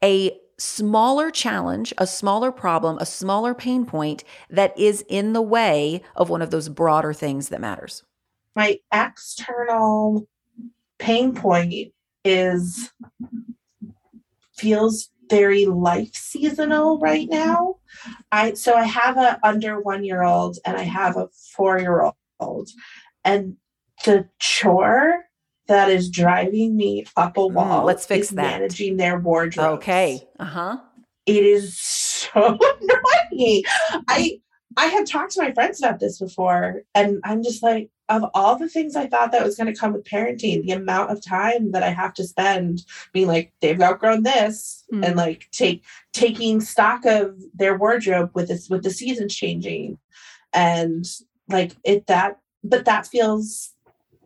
a 0.03 0.37
smaller 0.59 1.31
challenge, 1.31 1.93
a 1.99 2.07
smaller 2.07 2.53
problem, 2.53 2.99
a 2.99 3.07
smaller 3.07 3.55
pain 3.55 3.85
point 3.85 4.25
that 4.51 4.77
is 4.79 5.05
in 5.09 5.33
the 5.33 5.43
way 5.43 6.03
of 6.17 6.31
one 6.31 6.43
of 6.43 6.51
those 6.51 6.69
broader 6.69 7.13
things 7.13 7.49
that 7.49 7.61
matters? 7.61 8.03
my 8.57 8.79
external 8.93 10.27
pain 10.99 11.35
point 11.35 11.93
is 12.25 12.93
feels 14.55 15.11
very 15.29 15.67
life 15.67 16.15
seasonal 16.15 16.99
right 16.99 17.29
now. 17.29 17.77
I 18.31 18.55
so 18.55 18.75
I 18.75 18.85
have 18.85 19.17
a 19.17 19.39
under 19.43 19.81
1 19.81 20.05
year 20.05 20.23
old 20.23 20.59
and 20.65 20.77
I 20.77 20.83
have 20.83 21.17
a 21.17 21.29
4 21.57 21.81
year 21.81 22.13
old 22.41 22.69
and 23.25 23.57
the 24.05 24.29
chore 24.39 25.25
that 25.67 25.89
is 25.91 26.11
driving 26.11 26.77
me 26.77 27.05
up 27.17 27.37
a 27.37 27.47
wall 27.47 27.83
Mm, 27.83 27.87
let's 27.87 28.05
fix 28.07 28.29
is 28.29 28.35
that. 28.37 28.43
managing 28.61 28.97
their 28.97 29.19
wardrobe. 29.19 29.79
Okay. 29.79 30.27
Uh 30.39 30.45
huh. 30.45 30.77
it 31.27 31.45
is 31.45 31.79
so 31.81 32.31
annoying. 33.33 33.63
I 34.09 34.41
I 34.77 34.87
have 34.87 35.07
talked 35.07 35.33
to 35.33 35.43
my 35.43 35.53
friends 35.53 35.81
about 35.81 36.01
this 36.01 36.19
before, 36.19 36.83
and 36.97 37.21
I'm 37.25 37.43
just 37.45 37.63
like, 37.63 37.91
of 38.09 38.25
all 38.35 38.57
the 38.59 38.69
things 38.69 38.97
I 38.97 39.07
thought 39.07 39.31
that 39.31 39.45
was 39.45 39.57
going 39.57 39.73
to 39.73 39.79
come 39.79 39.93
with 39.93 40.03
parenting, 40.05 40.65
the 40.65 40.73
amount 40.73 41.13
of 41.13 41.25
time 41.25 41.71
that 41.71 41.85
I 41.85 41.91
have 41.91 42.13
to 42.15 42.25
spend 42.25 42.81
being 43.13 43.29
like, 43.29 43.53
they've 43.61 43.81
outgrown 43.81 44.25
this, 44.25 44.83
Mm. 44.93 45.07
and 45.07 45.17
like 45.17 45.49
take 45.53 45.83
taking 46.13 46.61
stock 46.61 47.07
of 47.07 47.41
their 47.55 47.79
wardrobe 47.79 48.31
with 48.35 48.49
this 48.49 48.69
with 48.69 48.83
the 48.83 48.91
seasons 48.91 49.35
changing, 49.35 49.97
and 50.53 51.07
like 51.49 51.77
it 51.85 52.07
that, 52.09 52.39
but 52.63 52.85
that 52.85 53.07
feels 53.07 53.71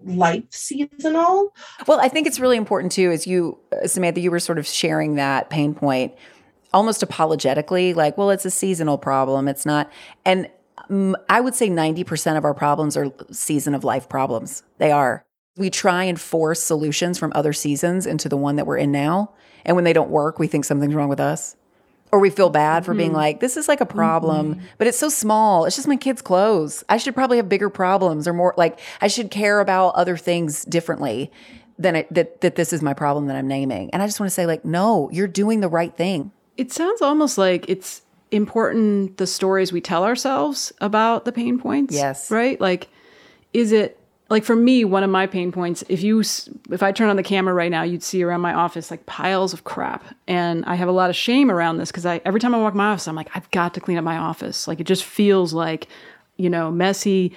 life 0.04 0.44
seasonal. 0.50 1.54
Well, 1.86 2.00
I 2.00 2.08
think 2.08 2.26
it's 2.26 2.40
really 2.40 2.56
important 2.56 2.92
too, 2.92 3.10
as 3.10 3.26
you, 3.26 3.58
uh, 3.72 3.86
Samantha, 3.86 4.20
you 4.20 4.30
were 4.30 4.40
sort 4.40 4.58
of 4.58 4.66
sharing 4.66 5.16
that 5.16 5.50
pain 5.50 5.74
point 5.74 6.14
almost 6.74 7.02
apologetically, 7.02 7.94
like, 7.94 8.18
well, 8.18 8.28
it's 8.28 8.44
a 8.44 8.50
seasonal 8.50 8.98
problem. 8.98 9.48
It's 9.48 9.64
not. 9.64 9.90
And 10.26 10.48
Mm, 10.90 11.14
I 11.28 11.40
would 11.40 11.54
say 11.54 11.68
90% 11.68 12.36
of 12.36 12.44
our 12.44 12.54
problems 12.54 12.96
are 12.96 13.12
season 13.30 13.74
of 13.74 13.84
life 13.84 14.08
problems. 14.08 14.62
They 14.78 14.90
are. 14.90 15.24
We 15.56 15.70
try 15.70 16.04
and 16.04 16.20
force 16.20 16.62
solutions 16.62 17.18
from 17.18 17.32
other 17.34 17.52
seasons 17.52 18.06
into 18.06 18.28
the 18.28 18.36
one 18.36 18.56
that 18.56 18.66
we're 18.66 18.78
in 18.78 18.92
now. 18.92 19.32
And 19.64 19.74
when 19.74 19.84
they 19.84 19.92
don't 19.92 20.10
work, 20.10 20.38
we 20.38 20.46
think 20.46 20.64
something's 20.64 20.94
wrong 20.94 21.08
with 21.08 21.20
us. 21.20 21.56
Or 22.10 22.20
we 22.20 22.30
feel 22.30 22.48
bad 22.48 22.86
for 22.86 22.94
being 22.94 23.10
mm-hmm. 23.10 23.16
like, 23.16 23.40
this 23.40 23.56
is 23.56 23.68
like 23.68 23.82
a 23.82 23.86
problem, 23.86 24.54
mm-hmm. 24.54 24.66
but 24.78 24.86
it's 24.86 24.98
so 24.98 25.10
small. 25.10 25.66
It's 25.66 25.76
just 25.76 25.88
my 25.88 25.96
kids' 25.96 26.22
clothes. 26.22 26.82
I 26.88 26.96
should 26.96 27.14
probably 27.14 27.36
have 27.36 27.48
bigger 27.48 27.68
problems 27.68 28.26
or 28.26 28.32
more 28.32 28.54
like 28.56 28.80
I 29.02 29.08
should 29.08 29.30
care 29.30 29.60
about 29.60 29.90
other 29.90 30.16
things 30.16 30.64
differently 30.64 31.30
than 31.78 31.96
it, 31.96 32.14
that, 32.14 32.40
that 32.40 32.54
this 32.56 32.72
is 32.72 32.82
my 32.82 32.94
problem 32.94 33.26
that 33.26 33.36
I'm 33.36 33.46
naming. 33.46 33.90
And 33.90 34.02
I 34.02 34.06
just 34.06 34.18
want 34.18 34.28
to 34.28 34.34
say, 34.34 34.46
like, 34.46 34.64
no, 34.64 35.10
you're 35.12 35.28
doing 35.28 35.60
the 35.60 35.68
right 35.68 35.94
thing. 35.94 36.32
It 36.56 36.72
sounds 36.72 37.02
almost 37.02 37.36
like 37.36 37.68
it's 37.68 38.02
important 38.30 39.16
the 39.18 39.26
stories 39.26 39.72
we 39.72 39.80
tell 39.80 40.04
ourselves 40.04 40.72
about 40.80 41.24
the 41.24 41.32
pain 41.32 41.58
points. 41.58 41.94
Yes. 41.94 42.30
Right? 42.30 42.60
Like, 42.60 42.88
is 43.52 43.72
it 43.72 43.97
like 44.30 44.44
for 44.44 44.54
me, 44.54 44.84
one 44.84 45.02
of 45.02 45.10
my 45.10 45.26
pain 45.26 45.50
points, 45.52 45.82
if 45.88 46.02
you, 46.02 46.20
if 46.20 46.82
I 46.82 46.92
turn 46.92 47.08
on 47.08 47.16
the 47.16 47.22
camera 47.22 47.54
right 47.54 47.70
now, 47.70 47.82
you'd 47.82 48.02
see 48.02 48.22
around 48.22 48.42
my 48.42 48.52
office 48.52 48.90
like 48.90 49.06
piles 49.06 49.54
of 49.54 49.64
crap. 49.64 50.04
And 50.26 50.64
I 50.66 50.74
have 50.74 50.88
a 50.88 50.92
lot 50.92 51.08
of 51.08 51.16
shame 51.16 51.50
around 51.50 51.78
this 51.78 51.90
because 51.90 52.04
I, 52.04 52.20
every 52.26 52.40
time 52.40 52.54
I 52.54 52.58
walk 52.58 52.74
my 52.74 52.90
office, 52.90 53.08
I'm 53.08 53.16
like, 53.16 53.30
I've 53.34 53.50
got 53.52 53.72
to 53.74 53.80
clean 53.80 53.96
up 53.96 54.04
my 54.04 54.18
office. 54.18 54.68
Like, 54.68 54.80
it 54.80 54.84
just 54.84 55.04
feels 55.04 55.54
like, 55.54 55.88
you 56.36 56.50
know, 56.50 56.70
messy 56.70 57.34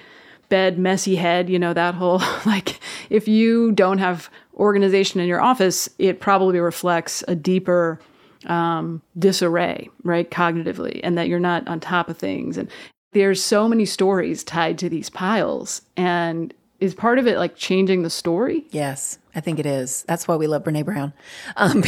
bed, 0.50 0.78
messy 0.78 1.16
head, 1.16 1.48
you 1.48 1.58
know, 1.58 1.72
that 1.72 1.94
whole, 1.94 2.18
like, 2.46 2.78
if 3.08 3.26
you 3.26 3.72
don't 3.72 3.98
have 3.98 4.28
organization 4.56 5.18
in 5.18 5.26
your 5.26 5.40
office, 5.40 5.88
it 5.98 6.20
probably 6.20 6.60
reflects 6.60 7.24
a 7.26 7.34
deeper, 7.34 7.98
um, 8.44 9.00
disarray, 9.18 9.88
right, 10.02 10.30
cognitively, 10.30 11.00
and 11.02 11.16
that 11.16 11.28
you're 11.28 11.40
not 11.40 11.66
on 11.68 11.80
top 11.80 12.10
of 12.10 12.18
things. 12.18 12.58
And 12.58 12.68
there's 13.12 13.42
so 13.42 13.66
many 13.66 13.86
stories 13.86 14.44
tied 14.44 14.78
to 14.80 14.90
these 14.90 15.08
piles. 15.08 15.80
And 15.96 16.52
is 16.82 16.94
part 16.96 17.20
of 17.20 17.28
it 17.28 17.38
like 17.38 17.54
changing 17.54 18.02
the 18.02 18.10
story? 18.10 18.66
Yes, 18.70 19.20
I 19.36 19.40
think 19.40 19.60
it 19.60 19.66
is. 19.66 20.02
That's 20.08 20.26
why 20.26 20.34
we 20.34 20.48
love 20.48 20.64
Brene 20.64 20.84
Brown. 20.84 21.12
Um, 21.56 21.80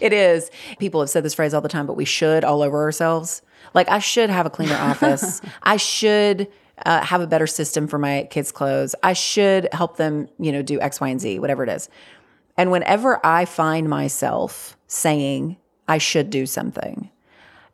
it 0.00 0.14
is. 0.14 0.50
People 0.78 1.00
have 1.00 1.10
said 1.10 1.24
this 1.24 1.34
phrase 1.34 1.52
all 1.52 1.60
the 1.60 1.68
time, 1.68 1.86
but 1.86 1.94
we 1.94 2.06
should 2.06 2.44
all 2.44 2.62
over 2.62 2.80
ourselves. 2.80 3.42
Like, 3.74 3.90
I 3.90 3.98
should 3.98 4.30
have 4.30 4.46
a 4.46 4.50
cleaner 4.50 4.76
office. 4.78 5.42
I 5.62 5.76
should 5.76 6.48
uh, 6.86 7.02
have 7.04 7.20
a 7.20 7.26
better 7.26 7.46
system 7.46 7.86
for 7.86 7.98
my 7.98 8.26
kids' 8.30 8.50
clothes. 8.50 8.94
I 9.02 9.12
should 9.12 9.68
help 9.72 9.98
them, 9.98 10.30
you 10.38 10.50
know, 10.50 10.62
do 10.62 10.80
X, 10.80 11.02
Y, 11.02 11.08
and 11.08 11.20
Z, 11.20 11.40
whatever 11.40 11.62
it 11.64 11.68
is. 11.68 11.90
And 12.56 12.70
whenever 12.70 13.20
I 13.26 13.44
find 13.44 13.90
myself 13.90 14.74
saying 14.86 15.58
I 15.86 15.98
should 15.98 16.30
do 16.30 16.46
something, 16.46 17.10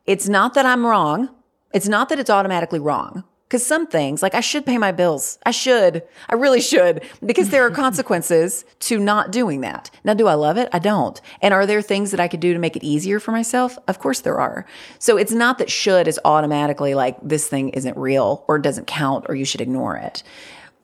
it's 0.04 0.28
not 0.28 0.54
that 0.54 0.66
I'm 0.66 0.84
wrong. 0.84 1.28
It's 1.72 1.86
not 1.86 2.08
that 2.08 2.18
it's 2.18 2.30
automatically 2.30 2.80
wrong. 2.80 3.22
Because 3.54 3.66
some 3.68 3.86
things, 3.86 4.20
like 4.20 4.34
I 4.34 4.40
should 4.40 4.66
pay 4.66 4.78
my 4.78 4.90
bills. 4.90 5.38
I 5.46 5.52
should. 5.52 6.02
I 6.28 6.34
really 6.34 6.60
should. 6.60 7.04
Because 7.24 7.50
there 7.50 7.64
are 7.64 7.70
consequences 7.84 8.64
to 8.80 8.98
not 8.98 9.30
doing 9.30 9.60
that. 9.60 9.92
Now, 10.02 10.14
do 10.14 10.26
I 10.26 10.34
love 10.34 10.56
it? 10.56 10.68
I 10.72 10.80
don't. 10.80 11.20
And 11.40 11.54
are 11.54 11.64
there 11.64 11.80
things 11.80 12.10
that 12.10 12.18
I 12.18 12.26
could 12.26 12.40
do 12.40 12.52
to 12.52 12.58
make 12.58 12.74
it 12.74 12.82
easier 12.82 13.20
for 13.20 13.30
myself? 13.30 13.78
Of 13.86 14.00
course 14.00 14.22
there 14.22 14.40
are. 14.40 14.66
So 14.98 15.16
it's 15.16 15.30
not 15.30 15.58
that 15.58 15.70
should 15.70 16.08
is 16.08 16.18
automatically 16.24 16.96
like 16.96 17.16
this 17.22 17.46
thing 17.46 17.68
isn't 17.68 17.96
real 17.96 18.44
or 18.48 18.58
doesn't 18.58 18.88
count 18.88 19.26
or 19.28 19.36
you 19.36 19.44
should 19.44 19.60
ignore 19.60 19.96
it. 19.98 20.24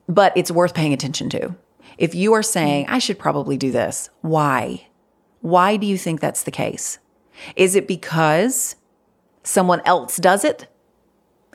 But 0.07 0.31
it's 0.37 0.49
worth 0.49 0.73
paying 0.73 0.93
attention 0.93 1.29
to. 1.31 1.53
If 1.97 2.15
you 2.15 2.31
are 2.31 2.41
saying, 2.41 2.85
I 2.87 2.99
should 2.99 3.19
probably 3.19 3.57
do 3.57 3.73
this, 3.73 4.09
why? 4.21 4.87
Why 5.41 5.75
do 5.75 5.85
you 5.85 5.97
think 5.97 6.21
that's 6.21 6.43
the 6.43 6.51
case? 6.51 6.99
Is 7.57 7.75
it 7.75 7.85
because 7.85 8.77
someone 9.43 9.81
else 9.83 10.15
does 10.15 10.45
it? 10.45 10.70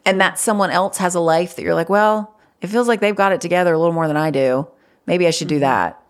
And 0.06 0.20
that 0.20 0.38
someone 0.38 0.70
else 0.70 0.96
has 0.98 1.14
a 1.14 1.20
life 1.20 1.56
that 1.56 1.62
you're 1.62 1.74
like, 1.74 1.90
well, 1.90 2.34
it 2.62 2.68
feels 2.68 2.88
like 2.88 3.00
they've 3.00 3.14
got 3.14 3.32
it 3.32 3.40
together 3.40 3.74
a 3.74 3.78
little 3.78 3.92
more 3.92 4.06
than 4.06 4.16
I 4.16 4.30
do. 4.30 4.68
Maybe 5.06 5.26
I 5.26 5.30
should 5.30 5.48
do 5.48 5.56
mm-hmm. 5.56 5.62
that. 5.62 6.02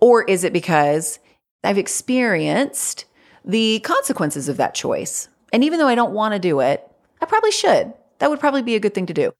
Or 0.00 0.22
is 0.22 0.44
it 0.44 0.52
because 0.52 1.18
I've 1.64 1.78
experienced 1.78 3.06
the 3.44 3.80
consequences 3.80 4.48
of 4.48 4.58
that 4.58 4.74
choice? 4.74 5.28
And 5.52 5.64
even 5.64 5.78
though 5.78 5.88
I 5.88 5.94
don't 5.94 6.12
want 6.12 6.34
to 6.34 6.38
do 6.38 6.60
it, 6.60 6.88
I 7.20 7.26
probably 7.26 7.50
should. 7.50 7.92
That 8.18 8.30
would 8.30 8.40
probably 8.40 8.62
be 8.62 8.74
a 8.74 8.80
good 8.80 8.94
thing 8.94 9.06
to 9.06 9.14
do. 9.14 9.32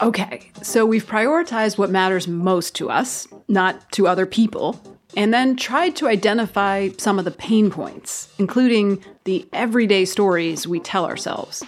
Okay, 0.00 0.50
so 0.62 0.84
we've 0.84 1.06
prioritized 1.06 1.78
what 1.78 1.90
matters 1.90 2.26
most 2.26 2.74
to 2.76 2.90
us, 2.90 3.28
not 3.46 3.92
to 3.92 4.08
other 4.08 4.26
people, 4.26 4.80
and 5.16 5.32
then 5.32 5.54
tried 5.54 5.94
to 5.96 6.08
identify 6.08 6.88
some 6.98 7.18
of 7.18 7.24
the 7.24 7.30
pain 7.30 7.70
points, 7.70 8.32
including 8.38 9.04
the 9.24 9.46
everyday 9.52 10.04
stories 10.04 10.66
we 10.66 10.80
tell 10.80 11.04
ourselves. 11.04 11.62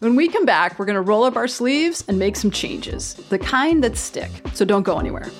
When 0.00 0.16
we 0.16 0.28
come 0.28 0.44
back, 0.44 0.78
we're 0.78 0.86
going 0.86 0.94
to 0.94 1.00
roll 1.00 1.22
up 1.22 1.36
our 1.36 1.46
sleeves 1.46 2.04
and 2.08 2.18
make 2.18 2.34
some 2.34 2.50
changes, 2.50 3.14
the 3.28 3.38
kind 3.38 3.82
that 3.84 3.96
stick. 3.96 4.30
So 4.52 4.64
don't 4.64 4.82
go 4.82 4.98
anywhere. 4.98 5.30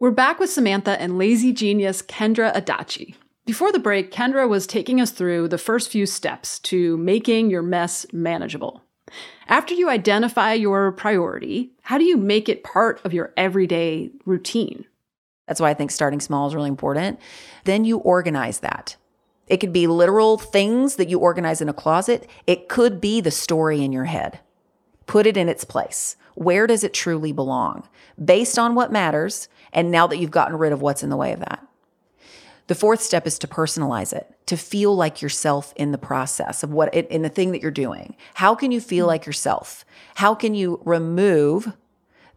We're 0.00 0.10
back 0.10 0.40
with 0.40 0.50
Samantha 0.50 1.00
and 1.00 1.18
lazy 1.18 1.52
genius 1.52 2.02
Kendra 2.02 2.52
Adachi. 2.54 3.14
Before 3.46 3.70
the 3.70 3.78
break, 3.78 4.10
Kendra 4.10 4.48
was 4.48 4.66
taking 4.66 5.00
us 5.00 5.10
through 5.12 5.48
the 5.48 5.58
first 5.58 5.90
few 5.90 6.06
steps 6.06 6.58
to 6.60 6.96
making 6.96 7.50
your 7.50 7.62
mess 7.62 8.06
manageable. 8.12 8.82
After 9.46 9.74
you 9.74 9.88
identify 9.88 10.54
your 10.54 10.92
priority, 10.92 11.72
how 11.82 11.98
do 11.98 12.04
you 12.04 12.16
make 12.16 12.48
it 12.48 12.64
part 12.64 13.00
of 13.04 13.12
your 13.12 13.32
everyday 13.36 14.10
routine? 14.24 14.84
That's 15.50 15.60
why 15.60 15.70
I 15.70 15.74
think 15.74 15.90
starting 15.90 16.20
small 16.20 16.46
is 16.46 16.54
really 16.54 16.68
important. 16.68 17.18
Then 17.64 17.84
you 17.84 17.98
organize 17.98 18.60
that. 18.60 18.94
It 19.48 19.56
could 19.56 19.72
be 19.72 19.88
literal 19.88 20.38
things 20.38 20.94
that 20.94 21.08
you 21.08 21.18
organize 21.18 21.60
in 21.60 21.68
a 21.68 21.72
closet, 21.72 22.30
it 22.46 22.68
could 22.68 23.00
be 23.00 23.20
the 23.20 23.32
story 23.32 23.82
in 23.82 23.90
your 23.90 24.04
head. 24.04 24.38
Put 25.06 25.26
it 25.26 25.36
in 25.36 25.48
its 25.48 25.64
place. 25.64 26.14
Where 26.36 26.68
does 26.68 26.84
it 26.84 26.94
truly 26.94 27.32
belong? 27.32 27.88
Based 28.24 28.60
on 28.60 28.76
what 28.76 28.92
matters, 28.92 29.48
and 29.72 29.90
now 29.90 30.06
that 30.06 30.18
you've 30.18 30.30
gotten 30.30 30.56
rid 30.56 30.72
of 30.72 30.82
what's 30.82 31.02
in 31.02 31.10
the 31.10 31.16
way 31.16 31.32
of 31.32 31.40
that. 31.40 31.66
The 32.68 32.76
fourth 32.76 33.02
step 33.02 33.26
is 33.26 33.36
to 33.40 33.48
personalize 33.48 34.12
it, 34.12 34.32
to 34.46 34.56
feel 34.56 34.94
like 34.94 35.20
yourself 35.20 35.72
in 35.74 35.90
the 35.90 35.98
process 35.98 36.62
of 36.62 36.72
what 36.72 36.94
in 36.94 37.22
the 37.22 37.28
thing 37.28 37.50
that 37.50 37.60
you're 37.60 37.72
doing. 37.72 38.14
How 38.34 38.54
can 38.54 38.70
you 38.70 38.80
feel 38.80 39.08
like 39.08 39.26
yourself? 39.26 39.84
How 40.14 40.32
can 40.32 40.54
you 40.54 40.80
remove 40.84 41.72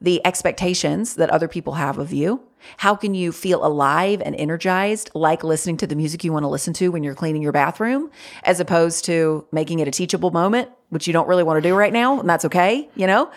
the 0.01 0.25
expectations 0.25 1.15
that 1.15 1.29
other 1.29 1.47
people 1.47 1.73
have 1.73 1.97
of 1.97 2.13
you? 2.13 2.41
How 2.77 2.95
can 2.95 3.13
you 3.13 3.31
feel 3.31 3.65
alive 3.65 4.21
and 4.23 4.35
energized, 4.35 5.11
like 5.13 5.43
listening 5.43 5.77
to 5.77 5.87
the 5.87 5.95
music 5.95 6.23
you 6.23 6.31
want 6.31 6.43
to 6.43 6.49
listen 6.49 6.73
to 6.75 6.89
when 6.89 7.03
you're 7.03 7.15
cleaning 7.15 7.41
your 7.41 7.51
bathroom, 7.51 8.09
as 8.43 8.59
opposed 8.59 9.05
to 9.05 9.45
making 9.51 9.79
it 9.79 9.87
a 9.87 9.91
teachable 9.91 10.31
moment, 10.31 10.69
which 10.89 11.07
you 11.07 11.13
don't 11.13 11.27
really 11.27 11.43
want 11.43 11.61
to 11.61 11.69
do 11.69 11.75
right 11.75 11.93
now, 11.93 12.19
and 12.19 12.29
that's 12.29 12.45
okay, 12.45 12.89
you 12.95 13.07
know? 13.07 13.31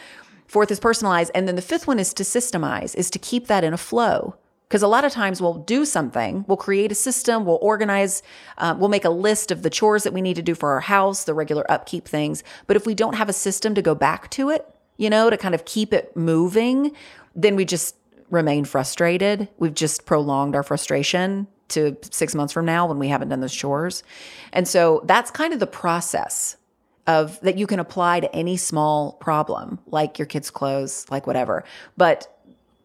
Fourth 0.47 0.71
is 0.71 0.79
personalize. 0.79 1.31
And 1.35 1.49
then 1.49 1.57
the 1.57 1.63
fifth 1.63 1.87
one 1.87 1.99
is 1.99 2.15
to 2.15 2.23
systemize, 2.23 2.95
is 2.95 3.11
to 3.11 3.19
keep 3.19 3.49
that 3.49 3.65
in 3.65 3.73
a 3.73 3.79
flow. 3.79 4.37
Because 4.69 4.83
a 4.83 4.89
lot 4.89 5.05
of 5.05 5.13
times 5.13 5.41
we'll 5.41 5.55
do 5.55 5.85
something, 5.85 6.45
we'll 6.49 6.57
create 6.57 6.91
a 6.91 6.95
system, 6.97 7.45
we'll 7.45 7.61
organize, 7.63 8.21
uh, 8.59 8.75
we'll 8.77 8.89
make 8.89 9.05
a 9.05 9.11
list 9.11 9.53
of 9.53 9.63
the 9.63 9.71
chores 9.71 10.03
that 10.03 10.13
we 10.13 10.21
need 10.21 10.35
to 10.35 10.43
do 10.43 10.57
for 10.57 10.71
our 10.73 10.81
house, 10.81 11.23
the 11.23 11.35
regular 11.35 11.71
upkeep 11.71 12.07
things. 12.07 12.43
But 12.67 12.77
if 12.77 12.85
we 12.85 12.93
don't 12.93 13.15
have 13.15 13.29
a 13.29 13.33
system 13.33 13.77
to 13.77 13.83
go 13.83 13.95
back 13.95 14.29
to 14.33 14.51
it, 14.51 14.69
you 14.97 15.11
know, 15.11 15.31
to 15.31 15.37
kind 15.37 15.55
of 15.55 15.65
keep 15.65 15.93
it 15.93 16.17
moving, 16.17 16.93
then 17.35 17.57
we 17.57 17.65
just 17.65 17.97
remain 18.31 18.65
frustrated. 18.65 19.49
We've 19.59 19.75
just 19.75 20.07
prolonged 20.07 20.57
our 20.57 20.63
frustration 20.63 21.47
to 21.69 21.97
six 22.11 22.35
months 22.35 22.53
from 22.53 22.65
now 22.65 22.87
when 22.87 22.99
we 22.99 23.09
haven't 23.09 23.29
done 23.29 23.41
those 23.41 23.55
chores. 23.55 24.03
And 24.53 24.67
so 24.67 25.03
that's 25.05 25.31
kind 25.31 25.53
of 25.53 25.61
the 25.61 25.67
process 25.67 26.57
of 27.07 27.41
that 27.41 27.57
you 27.57 27.67
can 27.67 27.79
apply 27.79 28.21
to 28.21 28.35
any 28.35 28.57
small 28.57 29.13
problem, 29.15 29.79
like 29.87 30.19
your 30.19 30.27
kids' 30.27 30.51
clothes, 30.51 31.07
like 31.11 31.27
whatever. 31.27 31.65
But 31.97 32.33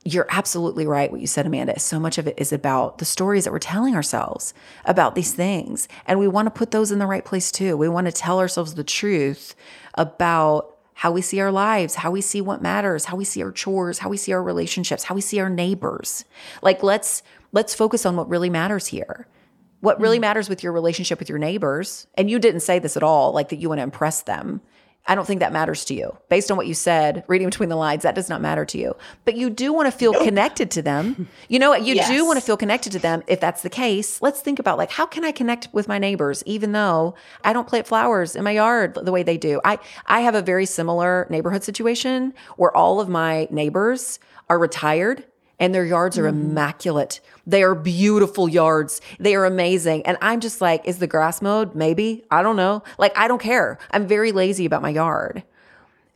you're 0.03 0.27
absolutely 0.29 0.87
right 0.87 1.11
what 1.11 1.21
you 1.21 1.27
said 1.27 1.45
amanda 1.45 1.79
so 1.79 1.99
much 1.99 2.17
of 2.17 2.25
it 2.25 2.33
is 2.37 2.51
about 2.51 2.97
the 2.97 3.05
stories 3.05 3.43
that 3.43 3.53
we're 3.53 3.59
telling 3.59 3.95
ourselves 3.95 4.51
about 4.85 5.13
these 5.13 5.33
things 5.33 5.87
and 6.07 6.17
we 6.17 6.27
want 6.27 6.47
to 6.47 6.49
put 6.49 6.71
those 6.71 6.91
in 6.91 6.97
the 6.97 7.05
right 7.05 7.23
place 7.23 7.51
too 7.51 7.77
we 7.77 7.87
want 7.87 8.07
to 8.07 8.11
tell 8.11 8.39
ourselves 8.39 8.73
the 8.73 8.83
truth 8.83 9.53
about 9.93 10.70
how 11.01 11.09
we 11.11 11.19
see 11.23 11.39
our 11.39 11.51
lives 11.51 11.95
how 11.95 12.11
we 12.11 12.21
see 12.21 12.41
what 12.41 12.61
matters 12.61 13.05
how 13.05 13.15
we 13.15 13.25
see 13.25 13.41
our 13.41 13.51
chores 13.51 13.97
how 13.97 14.07
we 14.07 14.17
see 14.17 14.33
our 14.33 14.43
relationships 14.43 15.03
how 15.03 15.15
we 15.15 15.21
see 15.21 15.39
our 15.39 15.49
neighbors. 15.49 16.25
Like 16.61 16.83
let's 16.83 17.23
let's 17.53 17.73
focus 17.73 18.05
on 18.05 18.15
what 18.15 18.29
really 18.29 18.51
matters 18.51 18.85
here. 18.85 19.25
What 19.79 19.99
really 19.99 20.19
mm. 20.19 20.21
matters 20.21 20.47
with 20.47 20.61
your 20.61 20.73
relationship 20.73 21.17
with 21.17 21.27
your 21.27 21.39
neighbors 21.39 22.05
and 22.13 22.29
you 22.29 22.37
didn't 22.37 22.59
say 22.59 22.77
this 22.77 22.95
at 22.95 23.01
all 23.01 23.31
like 23.31 23.49
that 23.49 23.55
you 23.55 23.67
want 23.67 23.79
to 23.79 23.83
impress 23.83 24.21
them 24.21 24.61
I 25.07 25.15
don't 25.15 25.25
think 25.25 25.39
that 25.39 25.51
matters 25.51 25.83
to 25.85 25.93
you. 25.93 26.15
Based 26.29 26.51
on 26.51 26.57
what 26.57 26.67
you 26.67 26.73
said, 26.73 27.23
reading 27.27 27.47
between 27.47 27.69
the 27.69 27.75
lines, 27.75 28.03
that 28.03 28.15
does 28.15 28.29
not 28.29 28.39
matter 28.39 28.65
to 28.65 28.77
you. 28.77 28.95
But 29.25 29.35
you 29.35 29.49
do 29.49 29.73
want 29.73 29.91
to 29.91 29.91
feel 29.91 30.13
connected 30.13 30.69
to 30.71 30.81
them. 30.81 31.27
You 31.49 31.59
know 31.59 31.69
what? 31.69 31.83
You 31.83 32.01
do 32.05 32.25
want 32.25 32.39
to 32.39 32.45
feel 32.45 32.55
connected 32.55 32.91
to 32.93 32.99
them. 32.99 33.23
If 33.27 33.39
that's 33.39 33.61
the 33.61 33.69
case, 33.69 34.21
let's 34.21 34.41
think 34.41 34.59
about 34.59 34.77
like 34.77 34.91
how 34.91 35.05
can 35.05 35.25
I 35.25 35.31
connect 35.31 35.67
with 35.73 35.87
my 35.87 35.97
neighbors 35.97 36.43
even 36.45 36.71
though 36.71 37.15
I 37.43 37.53
don't 37.53 37.67
plant 37.67 37.87
flowers 37.87 38.35
in 38.35 38.43
my 38.43 38.51
yard 38.51 38.97
the 39.01 39.11
way 39.11 39.23
they 39.23 39.37
do. 39.37 39.59
I 39.65 39.79
I 40.05 40.21
have 40.21 40.35
a 40.35 40.41
very 40.41 40.65
similar 40.65 41.27
neighborhood 41.29 41.63
situation 41.63 42.33
where 42.57 42.75
all 42.75 43.01
of 43.01 43.09
my 43.09 43.47
neighbors 43.51 44.19
are 44.49 44.59
retired 44.59 45.25
and 45.61 45.75
their 45.75 45.85
yards 45.85 46.17
are 46.17 46.23
mm-hmm. 46.23 46.41
immaculate. 46.41 47.21
They 47.45 47.61
are 47.63 47.75
beautiful 47.75 48.49
yards. 48.49 48.99
They 49.19 49.35
are 49.35 49.45
amazing. 49.45 50.05
And 50.07 50.17
I'm 50.19 50.41
just 50.41 50.59
like, 50.59 50.85
is 50.85 50.97
the 50.97 51.07
grass 51.07 51.41
mowed? 51.41 51.75
Maybe. 51.75 52.25
I 52.31 52.41
don't 52.41 52.55
know. 52.55 52.83
Like, 52.97 53.15
I 53.15 53.27
don't 53.27 53.41
care. 53.41 53.77
I'm 53.91 54.07
very 54.07 54.31
lazy 54.31 54.65
about 54.65 54.81
my 54.81 54.89
yard. 54.89 55.43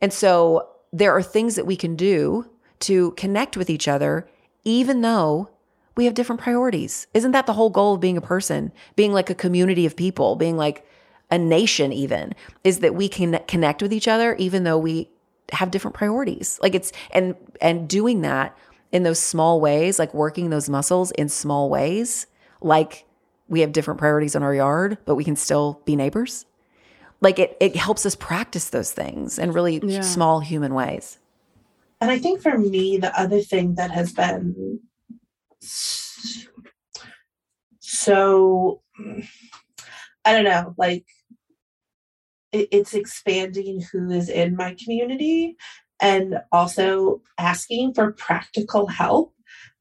And 0.02 0.12
so 0.12 0.68
there 0.92 1.12
are 1.12 1.22
things 1.22 1.54
that 1.54 1.64
we 1.64 1.76
can 1.76 1.94
do 1.94 2.50
to 2.80 3.12
connect 3.12 3.56
with 3.56 3.70
each 3.70 3.86
other, 3.86 4.28
even 4.64 5.00
though 5.00 5.48
we 5.96 6.04
have 6.06 6.14
different 6.14 6.42
priorities. 6.42 7.06
Isn't 7.14 7.30
that 7.30 7.46
the 7.46 7.54
whole 7.54 7.70
goal 7.70 7.94
of 7.94 8.00
being 8.00 8.16
a 8.16 8.20
person? 8.20 8.72
Being 8.96 9.12
like 9.12 9.30
a 9.30 9.34
community 9.34 9.86
of 9.86 9.96
people, 9.96 10.34
being 10.34 10.56
like 10.56 10.84
a 11.30 11.38
nation, 11.38 11.92
even, 11.92 12.34
is 12.64 12.80
that 12.80 12.96
we 12.96 13.08
can 13.08 13.40
connect 13.46 13.80
with 13.80 13.92
each 13.92 14.08
other, 14.08 14.34
even 14.36 14.64
though 14.64 14.76
we 14.78 15.08
have 15.52 15.70
different 15.70 15.94
priorities. 15.94 16.58
Like 16.60 16.74
it's, 16.74 16.92
and, 17.12 17.36
and 17.60 17.88
doing 17.88 18.22
that 18.22 18.56
in 18.92 19.02
those 19.02 19.18
small 19.18 19.60
ways, 19.60 19.98
like 19.98 20.14
working 20.14 20.50
those 20.50 20.68
muscles 20.68 21.10
in 21.12 21.28
small 21.28 21.68
ways, 21.68 22.26
like 22.60 23.04
we 23.48 23.60
have 23.60 23.72
different 23.72 23.98
priorities 23.98 24.34
in 24.34 24.42
our 24.42 24.54
yard, 24.54 24.98
but 25.04 25.14
we 25.14 25.24
can 25.24 25.36
still 25.36 25.80
be 25.84 25.96
neighbors. 25.96 26.46
Like 27.20 27.38
it, 27.38 27.56
it 27.60 27.76
helps 27.76 28.04
us 28.04 28.14
practice 28.14 28.70
those 28.70 28.92
things 28.92 29.38
in 29.38 29.52
really 29.52 29.80
Yeah. 29.84 30.00
small 30.02 30.40
human 30.40 30.74
ways. 30.74 31.18
And 32.00 32.10
I 32.10 32.18
think 32.18 32.42
for 32.42 32.58
me, 32.58 32.98
the 32.98 33.18
other 33.18 33.40
thing 33.40 33.74
that 33.76 33.90
has 33.90 34.12
been 34.12 34.80
so, 37.80 38.82
I 40.24 40.32
don't 40.32 40.44
know, 40.44 40.74
like 40.76 41.06
it, 42.52 42.68
it's 42.70 42.94
expanding 42.94 43.82
who 43.92 44.10
is 44.10 44.28
in 44.28 44.56
my 44.56 44.76
community 44.82 45.56
and 46.00 46.40
also 46.52 47.22
asking 47.38 47.94
for 47.94 48.12
practical 48.12 48.86
help 48.86 49.34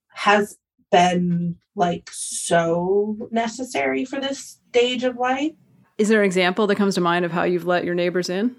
has 0.09 0.57
been 0.91 1.57
like 1.75 2.09
so 2.11 3.17
necessary 3.31 4.05
for 4.05 4.19
this 4.19 4.59
stage 4.69 5.03
of 5.03 5.17
life. 5.17 5.51
Is 5.97 6.09
there 6.09 6.21
an 6.21 6.25
example 6.25 6.67
that 6.67 6.75
comes 6.75 6.95
to 6.95 7.01
mind 7.01 7.25
of 7.25 7.31
how 7.31 7.43
you've 7.43 7.65
let 7.65 7.85
your 7.85 7.95
neighbors 7.95 8.29
in? 8.29 8.55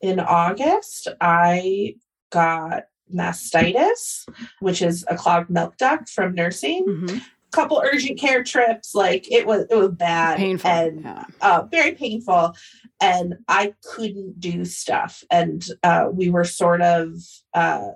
in 0.00 0.18
August, 0.18 1.08
I 1.20 1.96
got 2.30 2.84
mastitis, 3.14 4.28
which 4.60 4.82
is 4.82 5.04
a 5.08 5.16
clogged 5.16 5.50
milk 5.50 5.76
duct 5.76 6.08
from 6.08 6.34
nursing. 6.34 6.86
Mm-hmm. 6.86 7.18
Couple 7.52 7.82
urgent 7.84 8.18
care 8.18 8.44
trips, 8.44 8.94
like 8.94 9.30
it 9.30 9.46
was 9.46 9.66
it 9.70 9.74
was 9.74 9.90
bad 9.90 10.36
Painful. 10.38 10.70
and 10.70 11.02
yeah. 11.02 11.24
uh, 11.40 11.62
very 11.70 11.92
painful, 11.92 12.54
and 13.00 13.34
I 13.48 13.74
couldn't 13.84 14.38
do 14.38 14.64
stuff, 14.64 15.24
and 15.30 15.64
uh, 15.82 16.08
we 16.12 16.30
were 16.30 16.44
sort 16.44 16.80
of 16.80 17.12
uh, 17.54 17.88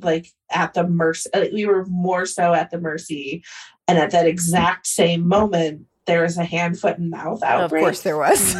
like 0.00 0.28
at 0.50 0.74
the 0.74 0.86
mercy. 0.86 1.28
uh, 1.34 1.46
We 1.52 1.66
were 1.66 1.84
more 1.86 2.24
so 2.24 2.54
at 2.54 2.70
the 2.70 2.80
mercy, 2.80 3.44
and 3.86 3.98
at 3.98 4.10
that 4.12 4.26
exact 4.26 4.86
same 4.86 5.28
moment, 5.28 5.82
there 6.06 6.22
was 6.22 6.38
a 6.38 6.44
hand, 6.44 6.80
foot, 6.80 6.98
and 6.98 7.10
mouth 7.10 7.42
outbreak. 7.42 7.82
Of 7.82 7.86
course, 7.86 8.02
there 8.02 8.16
was. 8.16 8.56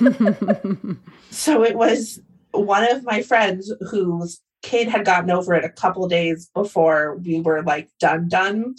So 1.30 1.64
it 1.64 1.76
was 1.76 2.20
one 2.52 2.88
of 2.90 3.04
my 3.04 3.20
friends 3.22 3.72
whose 3.90 4.40
kid 4.62 4.88
had 4.88 5.04
gotten 5.04 5.30
over 5.30 5.52
it 5.54 5.64
a 5.64 5.68
couple 5.68 6.06
days 6.08 6.48
before 6.54 7.16
we 7.16 7.40
were 7.40 7.62
like 7.62 7.90
done 7.98 8.28
done 8.28 8.76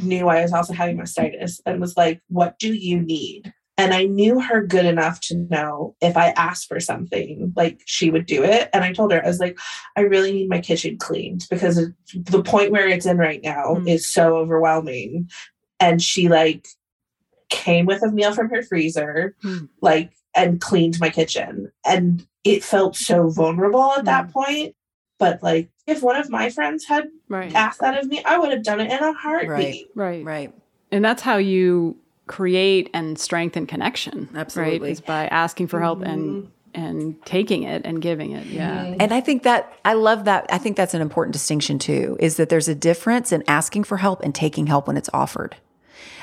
knew 0.00 0.28
I 0.28 0.42
was 0.42 0.52
also 0.52 0.72
having 0.72 0.98
mastitis 0.98 1.60
and 1.66 1.80
was 1.80 1.96
like, 1.96 2.20
What 2.28 2.58
do 2.58 2.72
you 2.72 3.00
need? 3.00 3.52
And 3.78 3.94
I 3.94 4.04
knew 4.04 4.38
her 4.38 4.64
good 4.64 4.84
enough 4.84 5.18
to 5.22 5.36
know 5.50 5.96
if 6.00 6.16
I 6.16 6.28
asked 6.30 6.68
for 6.68 6.78
something, 6.78 7.52
like 7.56 7.80
she 7.86 8.10
would 8.10 8.26
do 8.26 8.44
it. 8.44 8.68
And 8.72 8.84
I 8.84 8.92
told 8.92 9.12
her, 9.12 9.24
I 9.24 9.26
was 9.26 9.40
like, 9.40 9.58
I 9.96 10.02
really 10.02 10.30
need 10.32 10.48
my 10.50 10.60
kitchen 10.60 10.98
cleaned 10.98 11.46
because 11.50 11.80
the 12.14 12.42
point 12.42 12.70
where 12.70 12.86
it's 12.86 13.06
in 13.06 13.16
right 13.16 13.42
now 13.42 13.74
Mm. 13.76 13.88
is 13.88 14.06
so 14.06 14.36
overwhelming. 14.36 15.30
And 15.80 16.02
she 16.02 16.28
like 16.28 16.68
came 17.48 17.86
with 17.86 18.02
a 18.02 18.10
meal 18.12 18.32
from 18.34 18.50
her 18.50 18.62
freezer, 18.62 19.34
Mm. 19.42 19.68
like, 19.80 20.12
and 20.36 20.60
cleaned 20.60 21.00
my 21.00 21.08
kitchen. 21.10 21.72
And 21.84 22.26
it 22.44 22.62
felt 22.62 22.94
so 22.94 23.30
vulnerable 23.30 23.92
at 23.92 24.04
that 24.04 24.30
point. 24.32 24.74
But 25.18 25.42
like, 25.42 25.70
if 25.86 26.02
one 26.02 26.16
of 26.16 26.30
my 26.30 26.50
friends 26.50 26.84
had 26.84 27.08
right. 27.28 27.54
asked 27.54 27.80
that 27.80 27.98
of 27.98 28.06
me, 28.06 28.22
I 28.24 28.38
would 28.38 28.50
have 28.52 28.62
done 28.64 28.80
it 28.80 28.90
in 28.90 28.98
a 28.98 29.12
heartbeat. 29.12 29.48
Right. 29.94 30.24
right. 30.24 30.24
right. 30.24 30.54
And 30.90 31.04
that's 31.04 31.22
how 31.22 31.36
you 31.36 31.96
create 32.26 32.90
and 32.94 33.18
strengthen 33.18 33.66
connection. 33.66 34.28
Absolutely. 34.34 34.80
Right? 34.80 34.90
Is 34.90 35.00
by 35.00 35.26
asking 35.28 35.68
for 35.68 35.80
help 35.80 36.00
Mm-hmm. 36.00 36.10
and 36.10 36.52
and 36.74 37.22
taking 37.26 37.64
it 37.64 37.82
and 37.84 38.00
giving 38.00 38.32
it. 38.32 38.46
Yeah. 38.46 38.94
And 38.98 39.12
I 39.12 39.20
think 39.20 39.42
that 39.42 39.74
I 39.84 39.92
love 39.92 40.24
that. 40.24 40.46
I 40.48 40.56
think 40.56 40.76
that's 40.76 40.94
an 40.94 41.02
important 41.02 41.34
distinction 41.34 41.78
too, 41.78 42.16
is 42.18 42.36
that 42.38 42.48
there's 42.48 42.68
a 42.68 42.74
difference 42.74 43.30
in 43.30 43.44
asking 43.46 43.84
for 43.84 43.98
help 43.98 44.22
and 44.22 44.34
taking 44.34 44.68
help 44.68 44.86
when 44.86 44.96
it's 44.96 45.10
offered. 45.12 45.56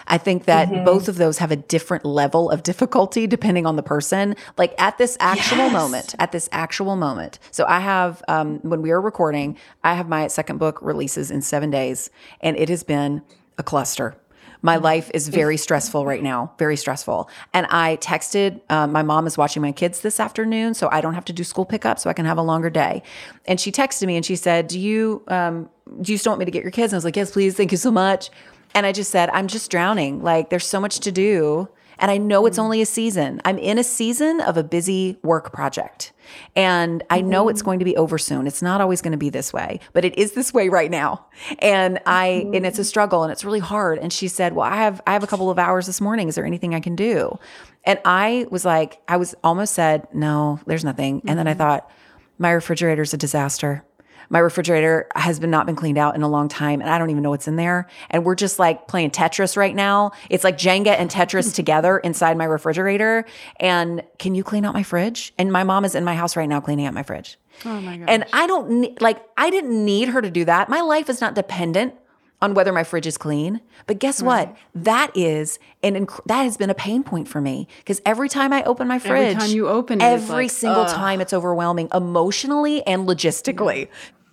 I 0.10 0.18
think 0.18 0.46
that 0.46 0.84
both 0.84 1.08
of 1.08 1.18
those 1.18 1.38
have 1.38 1.52
a 1.52 1.56
different 1.56 2.04
level 2.04 2.50
of 2.50 2.64
difficulty 2.64 3.28
depending 3.28 3.66
on 3.66 3.76
the 3.76 3.84
person. 3.84 4.36
Like 4.58 4.74
at 4.82 4.98
this 4.98 5.16
actual 5.20 5.58
Yes. 5.58 5.72
moment, 5.72 6.16
at 6.20 6.32
this 6.32 6.50
actual 6.52 6.96
moment. 6.96 7.38
So 7.52 7.66
I 7.68 7.80
have, 7.80 8.24
um, 8.28 8.60
when 8.64 8.82
we 8.82 8.92
are 8.92 9.00
recording, 9.00 9.56
I 9.84 9.94
have 9.94 10.10
my 10.10 10.28
second 10.28 10.58
book 10.58 10.80
releases 10.82 11.30
in 11.32 11.42
seven 11.42 11.70
days, 11.70 12.10
and 12.42 12.58
it 12.58 12.70
has 12.70 12.84
been 12.84 13.22
a 13.58 13.64
cluster. 13.64 14.16
My 14.62 14.76
life 14.76 15.10
is 15.14 15.30
very 15.30 15.56
stressful 15.56 16.06
right 16.06 16.22
now, 16.22 16.52
very 16.60 16.76
stressful. 16.76 17.30
And 17.54 17.66
I 17.70 17.98
texted, 18.02 18.60
um, 18.70 18.92
my 18.92 19.04
mom 19.04 19.26
is 19.26 19.38
watching 19.38 19.62
my 19.62 19.72
kids 19.72 20.02
this 20.02 20.20
afternoon, 20.20 20.74
so 20.74 20.90
I 20.92 21.00
don't 21.00 21.14
have 21.14 21.24
to 21.26 21.34
do 21.34 21.46
school 21.46 21.66
pickup, 21.66 21.98
so 21.98 22.10
I 22.10 22.14
can 22.14 22.26
have 22.26 22.38
a 22.38 22.42
longer 22.42 22.70
day. 22.70 23.02
And 23.46 23.58
she 23.60 23.72
texted 23.72 24.06
me 24.06 24.18
and 24.18 24.26
she 24.26 24.36
said, 24.36 24.68
"Do 24.68 24.78
you 24.80 25.24
um, 25.30 25.70
do 26.02 26.12
you 26.12 26.18
still 26.18 26.32
want 26.32 26.40
me 26.40 26.46
to 26.46 26.52
get 26.52 26.64
your 26.64 26.72
kids?" 26.72 26.92
And 26.92 26.98
I 26.98 27.00
was 27.00 27.06
like, 27.06 27.16
"Yes, 27.16 27.32
please, 27.32 27.56
thank 27.56 27.72
you 27.72 27.78
so 27.78 27.92
much." 27.92 28.32
And 28.74 28.86
I 28.86 28.92
just 28.92 29.12
said, 29.12 29.30
"I'm 29.32 29.48
just 29.48 29.72
drowning. 29.72 30.22
Like, 30.24 30.50
there's 30.50 30.68
so 30.68 30.80
much 30.80 31.00
to 31.02 31.12
do." 31.12 31.70
And 32.00 32.10
I 32.10 32.18
know 32.18 32.46
it's 32.46 32.58
mm. 32.58 32.64
only 32.64 32.82
a 32.82 32.86
season. 32.86 33.42
I'm 33.46 33.58
in 33.58 33.78
a 33.78 33.84
season 33.84 34.40
of 34.42 34.58
a 34.58 34.64
busy 34.64 35.18
work 35.22 35.52
project. 35.52 36.14
And 36.56 37.04
I 37.10 37.22
know 37.22 37.50
it's 37.50 37.62
mm. 37.62 37.66
going 37.66 37.80
to 37.80 37.86
be 37.86 37.98
over 37.98 38.18
soon. 38.18 38.48
It's 38.48 38.62
not 38.62 38.82
always 38.82 39.02
going 39.02 39.12
to 39.12 39.18
be 39.18 39.30
this 39.30 39.52
way, 39.52 39.80
but 39.94 40.06
it 40.06 40.18
is 40.18 40.32
this 40.32 40.54
way 40.54 40.70
right 40.70 40.90
now. 40.90 41.26
And 41.60 42.00
I 42.06 42.44
mm-hmm. 42.46 42.56
and 42.56 42.66
it's 42.66 42.80
a 42.80 42.86
struggle 42.86 43.24
and 43.24 43.32
it's 43.32 43.44
really 43.44 43.60
hard. 43.60 44.00
And 44.00 44.12
she 44.14 44.28
said, 44.28 44.54
"Well, 44.54 44.66
I 44.66 44.78
have 44.78 45.02
I 45.06 45.14
have 45.14 45.24
a 45.24 45.28
couple 45.28 45.52
of 45.52 45.60
hours 45.60 45.86
this 45.86 46.00
morning. 46.00 46.30
Is 46.30 46.36
there 46.36 46.46
anything 46.46 46.74
I 46.74 46.80
can 46.80 46.96
do?" 46.96 47.38
And 47.84 48.00
I 48.06 48.46
was 48.50 48.66
like, 48.66 49.02
I 49.08 49.18
was 49.18 49.36
almost 49.44 49.74
said, 49.74 50.08
"No, 50.14 50.60
there's 50.66 50.86
nothing." 50.86 51.22
And 51.28 51.38
then 51.38 51.48
I 51.48 51.52
mm-hmm. 51.52 51.60
thought, 51.60 51.92
my 52.38 52.52
refrigerator's 52.52 53.14
a 53.14 53.18
disaster. 53.18 53.84
My 54.30 54.40
refrigerator 54.40 55.08
has 55.16 55.40
been 55.40 55.50
not 55.50 55.66
been 55.66 55.76
cleaned 55.76 55.98
out 55.98 56.16
in 56.16 56.22
a 56.22 56.30
long 56.30 56.48
time 56.48 56.82
and 56.82 56.90
I 56.90 56.98
don't 56.98 57.10
even 57.10 57.24
know 57.24 57.32
what's 57.32 57.48
in 57.48 57.56
there. 57.56 57.88
And 58.10 58.24
we're 58.24 58.36
just 58.36 58.60
like 58.60 58.88
playing 58.88 59.12
Tetris 59.12 59.58
right 59.58 59.76
now. 59.76 60.12
It's 60.30 60.44
like 60.44 60.58
Jenga 60.58 60.96
and 60.98 61.10
Tetris 61.10 61.54
together 61.60 61.98
inside 61.98 62.38
my 62.38 62.46
refrigerator. 62.46 63.26
And 63.60 64.04
can 64.20 64.36
you 64.36 64.44
clean 64.44 64.66
out 64.66 64.74
my 64.74 64.84
fridge? 64.84 65.34
And 65.38 65.52
my 65.52 65.64
mom 65.64 65.86
is 65.86 65.96
in 65.96 66.04
my 66.04 66.16
house 66.16 66.36
right 66.36 66.48
now 66.48 66.62
cleaning 66.62 66.86
out 66.86 66.94
my 66.94 67.04
fridge. 67.04 67.38
Oh 67.66 67.82
my 67.82 67.98
god. 67.98 68.10
And 68.10 68.26
I 68.32 68.48
don't 68.48 68.70
need, 68.82 69.02
like, 69.02 69.22
I 69.38 69.50
didn't 69.50 69.84
need 69.84 70.10
her 70.10 70.22
to 70.22 70.30
do 70.30 70.46
that. 70.46 70.70
My 70.70 70.82
life 70.82 71.10
is 71.10 71.20
not 71.20 71.36
dependent 71.36 71.94
on 72.42 72.54
whether 72.54 72.72
my 72.72 72.84
fridge 72.84 73.08
is 73.08 73.18
clean. 73.18 73.60
But 73.86 74.00
guess 74.00 74.22
what? 74.22 74.56
That 74.74 75.12
is 75.16 75.60
an 75.84 76.06
inc- 76.06 76.22
that 76.26 76.44
has 76.44 76.58
been 76.58 76.70
a 76.70 76.76
pain 76.76 77.04
point 77.04 77.28
for 77.28 77.42
me 77.42 77.68
because 77.80 78.02
every 78.06 78.30
time 78.30 78.54
I 78.54 78.64
open 78.64 78.88
my 78.88 79.00
fridge, 79.00 79.36
every 79.36 79.42
time 79.42 79.50
you 79.50 79.68
open 79.68 80.00
it, 80.00 80.06
every 80.06 80.46
like, 80.46 80.52
single 80.52 80.86
time 80.86 81.22
it's 81.22 81.34
overwhelming 81.34 81.90
emotionally 81.94 82.86
and 82.88 83.08
logistically. 83.08 83.90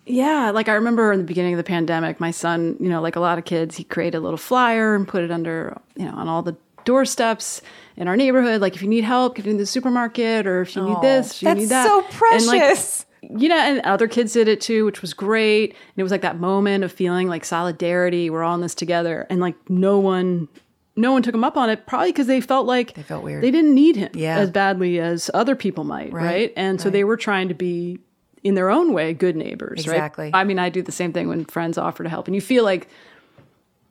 Yeah, 0.07 0.51
like 0.53 0.69
I 0.69 0.75
remember 0.75 1.13
in 1.13 1.19
the 1.19 1.25
beginning 1.25 1.53
of 1.55 1.59
the 1.59 1.65
pandemic, 1.65 2.21
my 2.21 2.31
son, 2.31 2.77
you 2.81 2.89
know, 2.89 3.01
like 3.03 3.17
a 3.17 3.21
lot 3.21 3.39
of 3.39 3.45
kids, 3.45 3.77
he 3.77 3.85
created 3.85 4.19
a 4.19 4.21
little 4.21 4.37
flyer 4.39 4.95
and 4.95 5.07
put 5.07 5.23
it 5.25 5.31
under, 5.33 5.77
you 5.97 6.05
know, 6.07 6.13
on 6.13 6.29
all 6.29 6.43
the 6.43 6.57
doorsteps 6.85 7.61
in 7.97 8.07
our 8.09 8.17
neighborhood. 8.17 8.61
Like, 8.61 8.77
if 8.77 8.83
you 8.83 8.89
need 8.89 9.03
help 9.05 9.35
getting 9.35 9.53
to 9.55 9.59
the 9.59 9.67
supermarket, 9.67 10.47
or 10.47 10.61
if 10.63 10.77
you 10.77 10.83
need 10.83 11.01
this, 11.03 11.33
if 11.37 11.43
you 11.43 11.55
need 11.55 11.69
that. 11.71 11.87
so 11.87 12.05
And, 12.33 12.47
like, 12.47 12.61
precious. 12.63 13.05
you 13.23 13.49
know, 13.49 13.57
and 13.59 13.81
other 13.81 14.07
kids 14.07 14.33
did 14.33 14.47
it 14.47 14.61
too, 14.61 14.85
which 14.85 15.03
was 15.03 15.13
great. 15.13 15.71
And 15.73 15.79
it 15.97 16.03
was 16.05 16.13
like 16.13 16.23
that 16.23 16.39
moment 16.39 16.85
of 16.85 16.93
feeling 16.93 17.29
like 17.29 17.45
solidarity. 17.45 18.31
We're 18.31 18.45
all 18.45 18.55
in 18.55 18.61
this 18.61 18.75
together, 18.77 19.27
and 19.29 19.41
like 19.41 19.57
no 19.69 19.99
one, 19.99 20.47
no 20.95 21.11
one 21.13 21.23
took 21.25 21.35
him 21.35 21.43
up 21.43 21.57
on 21.57 21.69
it. 21.69 21.87
Probably 21.87 22.11
because 22.13 22.29
they 22.29 22.41
felt 22.41 22.67
like 22.67 22.95
they 22.95 23.03
felt 23.03 23.25
weird. 23.25 23.43
They 23.43 23.51
didn't 23.51 23.75
need 23.75 23.97
him 23.97 24.11
Yeah. 24.15 24.39
as 24.39 24.51
badly 24.53 25.01
as 25.01 25.31
other 25.35 25.57
people 25.57 25.83
might, 25.83 26.13
right? 26.13 26.53
And 26.57 26.81
so 26.81 26.91
they 26.91 27.03
were 27.03 27.17
trying 27.17 27.49
to 27.49 27.55
be, 27.55 27.99
in 28.47 28.55
their 28.55 28.71
own 28.71 28.93
way, 28.93 29.13
good 29.13 29.35
neighbors. 29.35 29.81
Exactly. 29.81 30.27
Right? 30.27 30.35
I 30.35 30.45
mean, 30.45 30.61
I 30.61 30.69
do 30.69 30.81
the 30.81 30.93
same 30.93 31.13
thing 31.13 31.27
when 31.29 31.45
friends 31.47 31.77
offer 31.77 32.05
to 32.05 32.09
help, 32.09 32.29
and 32.29 32.35
you 32.35 32.41
feel 32.41 32.63
like 32.63 32.89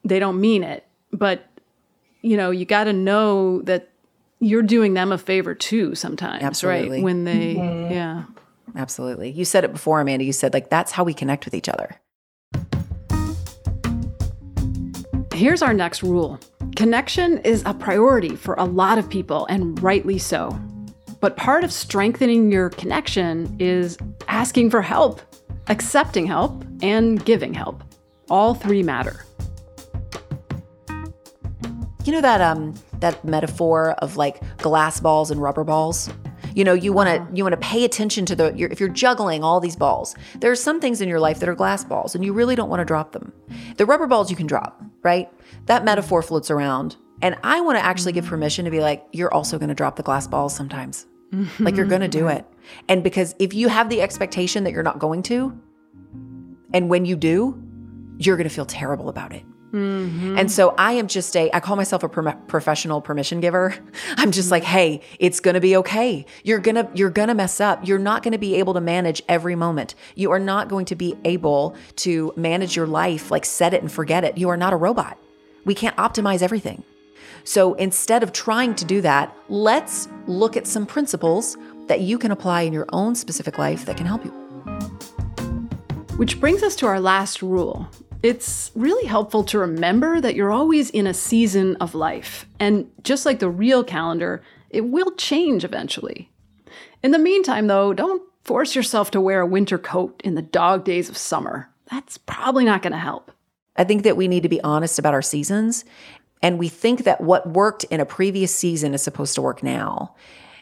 they 0.06 0.18
don't 0.18 0.40
mean 0.40 0.64
it, 0.64 0.86
but 1.12 1.46
you 2.22 2.38
know, 2.38 2.52
you 2.52 2.66
got 2.66 2.86
to 2.86 2.94
know 2.94 3.62
that 3.64 3.90
you're 4.40 4.64
doing 4.64 4.94
them 4.94 5.12
a 5.12 5.18
favor 5.18 5.54
too. 5.54 5.94
Sometimes, 5.94 6.42
Absolutely. 6.42 6.98
right? 6.98 7.04
When 7.04 7.26
they, 7.26 7.56
mm-hmm. 7.56 7.92
yeah. 7.92 8.24
Absolutely. 8.76 9.30
You 9.30 9.46
said 9.46 9.64
it 9.64 9.72
before, 9.72 10.00
Amanda. 10.02 10.26
You 10.26 10.34
said, 10.34 10.54
like, 10.54 10.70
that's 10.70 10.92
how 10.92 11.04
we 11.04 11.14
connect 11.14 11.46
with 11.46 11.54
each 11.54 11.70
other. 11.70 11.96
Here's 15.34 15.62
our 15.62 15.74
next 15.74 16.02
rule 16.02 16.40
connection 16.78 17.40
is 17.40 17.62
a 17.66 17.74
priority 17.74 18.36
for 18.36 18.56
a 18.56 18.64
lot 18.64 18.98
of 18.98 19.10
people, 19.10 19.46
and 19.48 19.82
rightly 19.84 20.18
so. 20.18 20.58
But 21.26 21.38
part 21.38 21.64
of 21.64 21.74
strengthening 21.74 22.52
your 22.52 22.70
connection 22.70 23.56
is 23.58 23.98
asking 24.28 24.70
for 24.70 24.84
help. 24.84 25.22
accepting 25.70 26.28
help, 26.28 26.64
and 26.84 27.26
giving 27.26 27.52
help. 27.52 27.84
All 28.30 28.54
three 28.54 28.84
matter. 28.84 29.26
You 32.04 32.12
know 32.12 32.22
that 32.22 32.42
um 32.42 32.76
that 33.00 33.26
metaphor 33.26 33.94
of 33.94 34.18
like 34.18 34.40
glass 34.60 35.00
balls 35.00 35.32
and 35.32 35.42
rubber 35.42 35.64
balls? 35.64 36.12
You 36.54 36.64
know, 36.64 36.74
you 36.74 36.94
want 36.94 37.10
to 37.10 37.36
you 37.36 37.44
want 37.44 37.54
to 37.60 37.68
pay 37.68 37.86
attention 37.86 38.28
to 38.28 38.36
the 38.36 38.54
you're, 38.56 38.70
if 38.70 38.80
you're 38.80 38.88
juggling 38.88 39.44
all 39.44 39.60
these 39.60 39.76
balls. 39.76 40.16
There 40.42 40.52
are 40.52 40.56
some 40.56 40.80
things 40.80 41.02
in 41.02 41.10
your 41.10 41.20
life 41.20 41.40
that 41.40 41.50
are 41.50 41.56
glass 41.56 41.84
balls 41.84 42.14
and 42.14 42.24
you 42.24 42.34
really 42.34 42.56
don't 42.56 42.70
want 42.70 42.82
to 42.82 42.86
drop 42.86 43.14
them. 43.14 43.34
The 43.78 43.88
rubber 43.88 44.06
balls 44.06 44.30
you 44.30 44.38
can 44.38 44.46
drop, 44.46 44.80
right? 45.02 45.28
That 45.66 45.84
metaphor 45.84 46.22
floats 46.22 46.52
around. 46.52 46.98
And 47.24 47.36
I 47.44 47.62
want 47.62 47.80
to 47.80 47.84
actually 47.84 48.12
give 48.12 48.26
permission 48.26 48.66
to 48.66 48.70
be 48.72 48.82
like 48.82 49.04
you're 49.12 49.34
also 49.34 49.58
going 49.58 49.70
to 49.70 49.76
drop 49.76 49.96
the 49.96 50.04
glass 50.04 50.28
balls 50.28 50.56
sometimes. 50.56 51.08
Like 51.60 51.76
you're 51.76 51.86
going 51.96 52.02
to 52.02 52.08
do 52.08 52.28
it. 52.28 52.46
And 52.88 53.04
because 53.04 53.36
if 53.40 53.54
you 53.54 53.68
have 53.68 53.90
the 53.90 54.02
expectation 54.02 54.64
that 54.64 54.74
you're 54.74 54.84
not 54.84 55.00
going 55.00 55.24
to, 55.24 55.58
and 56.74 56.90
when 56.90 57.06
you 57.06 57.16
do, 57.16 57.62
you're 58.18 58.38
going 58.38 58.50
to 58.50 58.54
feel 58.54 58.66
terrible 58.66 59.10
about 59.10 59.34
it. 59.34 59.44
Mm-hmm. 59.72 60.38
And 60.38 60.50
so 60.50 60.74
I 60.78 60.94
am 60.94 61.08
just 61.08 61.36
a, 61.36 61.50
I 61.54 61.60
call 61.60 61.76
myself 61.76 62.04
a 62.04 62.10
pro- 62.10 62.34
professional 62.48 63.02
permission 63.02 63.42
giver. 63.42 63.76
I'm 64.18 64.32
just 64.32 64.50
like, 64.50 64.64
hey, 64.64 65.02
it's 65.20 65.42
going 65.42 65.56
to 65.56 65.60
be 65.60 65.76
okay. 65.78 66.26
You're 66.44 66.60
going 66.60 66.76
to, 66.76 66.90
you're 66.94 67.10
going 67.10 67.28
to 67.28 67.34
mess 67.34 67.60
up. 67.60 67.86
You're 67.86 68.00
not 68.00 68.24
going 68.24 68.32
to 68.32 68.38
be 68.38 68.56
able 68.56 68.74
to 68.76 68.82
manage 68.82 69.22
every 69.28 69.56
moment. 69.56 69.94
You 70.16 70.32
are 70.32 70.40
not 70.40 70.70
going 70.70 70.86
to 70.86 70.96
be 70.96 71.18
able 71.26 71.76
to 71.98 72.32
manage 72.38 72.76
your 72.76 72.88
life, 72.88 73.32
like 73.32 73.44
set 73.44 73.74
it 73.74 73.82
and 73.82 73.92
forget 73.92 74.24
it. 74.24 74.38
You 74.38 74.50
are 74.50 74.58
not 74.58 74.72
a 74.72 74.78
robot. 74.78 75.18
We 75.66 75.76
can't 75.76 75.96
optimize 75.98 76.42
everything. 76.42 76.84
So 77.46 77.76
instead 77.76 78.24
of 78.24 78.34
trying 78.34 78.76
to 78.76 78.86
do 78.86 79.02
that, 79.02 79.36
let's 79.50 80.10
look 80.28 80.58
at 80.58 80.68
some 80.68 80.86
principles 80.86 81.56
that 81.88 82.02
you 82.02 82.18
can 82.18 82.32
apply 82.32 82.64
in 82.64 82.74
your 82.74 82.88
own 82.92 83.16
specific 83.16 83.58
life 83.58 83.86
that 83.86 83.98
can 83.98 84.08
help 84.08 84.26
you. 84.26 84.32
Which 86.18 86.40
brings 86.40 86.64
us 86.64 86.76
to 86.78 86.88
our 86.88 87.00
last 87.00 87.42
rule. 87.42 87.88
It's 88.24 88.72
really 88.74 89.06
helpful 89.06 89.44
to 89.46 89.60
remember 89.60 90.20
that 90.20 90.34
you're 90.34 90.52
always 90.52 90.90
in 90.90 91.06
a 91.06 91.14
season 91.14 91.76
of 91.76 91.94
life. 91.94 92.48
And 92.60 92.90
just 93.04 93.26
like 93.26 93.38
the 93.38 93.50
real 93.50 93.84
calendar, 93.84 94.42
it 94.72 94.82
will 94.82 95.12
change 95.12 95.64
eventually. 95.64 96.32
In 97.04 97.12
the 97.12 97.20
meantime, 97.20 97.68
though, 97.68 97.94
don't 97.94 98.24
force 98.44 98.76
yourself 98.76 99.12
to 99.12 99.22
wear 99.22 99.42
a 99.42 99.46
winter 99.46 99.78
coat 99.78 100.20
in 100.24 100.34
the 100.34 100.42
dog 100.42 100.84
days 100.84 101.10
of 101.10 101.18
summer. 101.18 101.70
That's 101.92 102.18
probably 102.18 102.66
not 102.66 102.82
going 102.82 102.94
to 102.94 102.98
help. 102.98 103.32
I 103.76 103.84
think 103.84 104.04
that 104.04 104.18
we 104.18 104.28
need 104.28 104.44
to 104.44 104.50
be 104.50 104.62
honest 104.62 104.98
about 104.98 105.14
our 105.14 105.22
seasons. 105.22 105.86
And 106.42 106.60
we 106.60 106.70
think 106.70 107.04
that 107.06 107.22
what 107.22 107.50
worked 107.50 107.86
in 107.86 108.00
a 108.00 108.06
previous 108.06 108.56
season 108.56 108.94
is 108.94 109.02
supposed 109.02 109.36
to 109.36 109.42
work 109.42 109.64
now. 109.64 110.16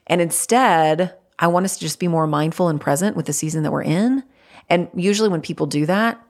And 0.08 0.22
instead, 0.22 1.16
I 1.40 1.48
want 1.48 1.66
us 1.66 1.76
to 1.76 1.82
just 1.82 2.00
be 2.00 2.08
more 2.08 2.28
mindful 2.28 2.70
and 2.70 2.80
present 2.80 3.16
with 3.16 3.26
the 3.26 3.34
season 3.34 3.64
that 3.64 3.72
we're 3.72 3.84
in. 3.84 4.24
And 4.70 4.90
usually 4.96 5.30
when 5.30 5.42
people 5.42 5.66
do 5.66 5.86
that, 5.86 6.22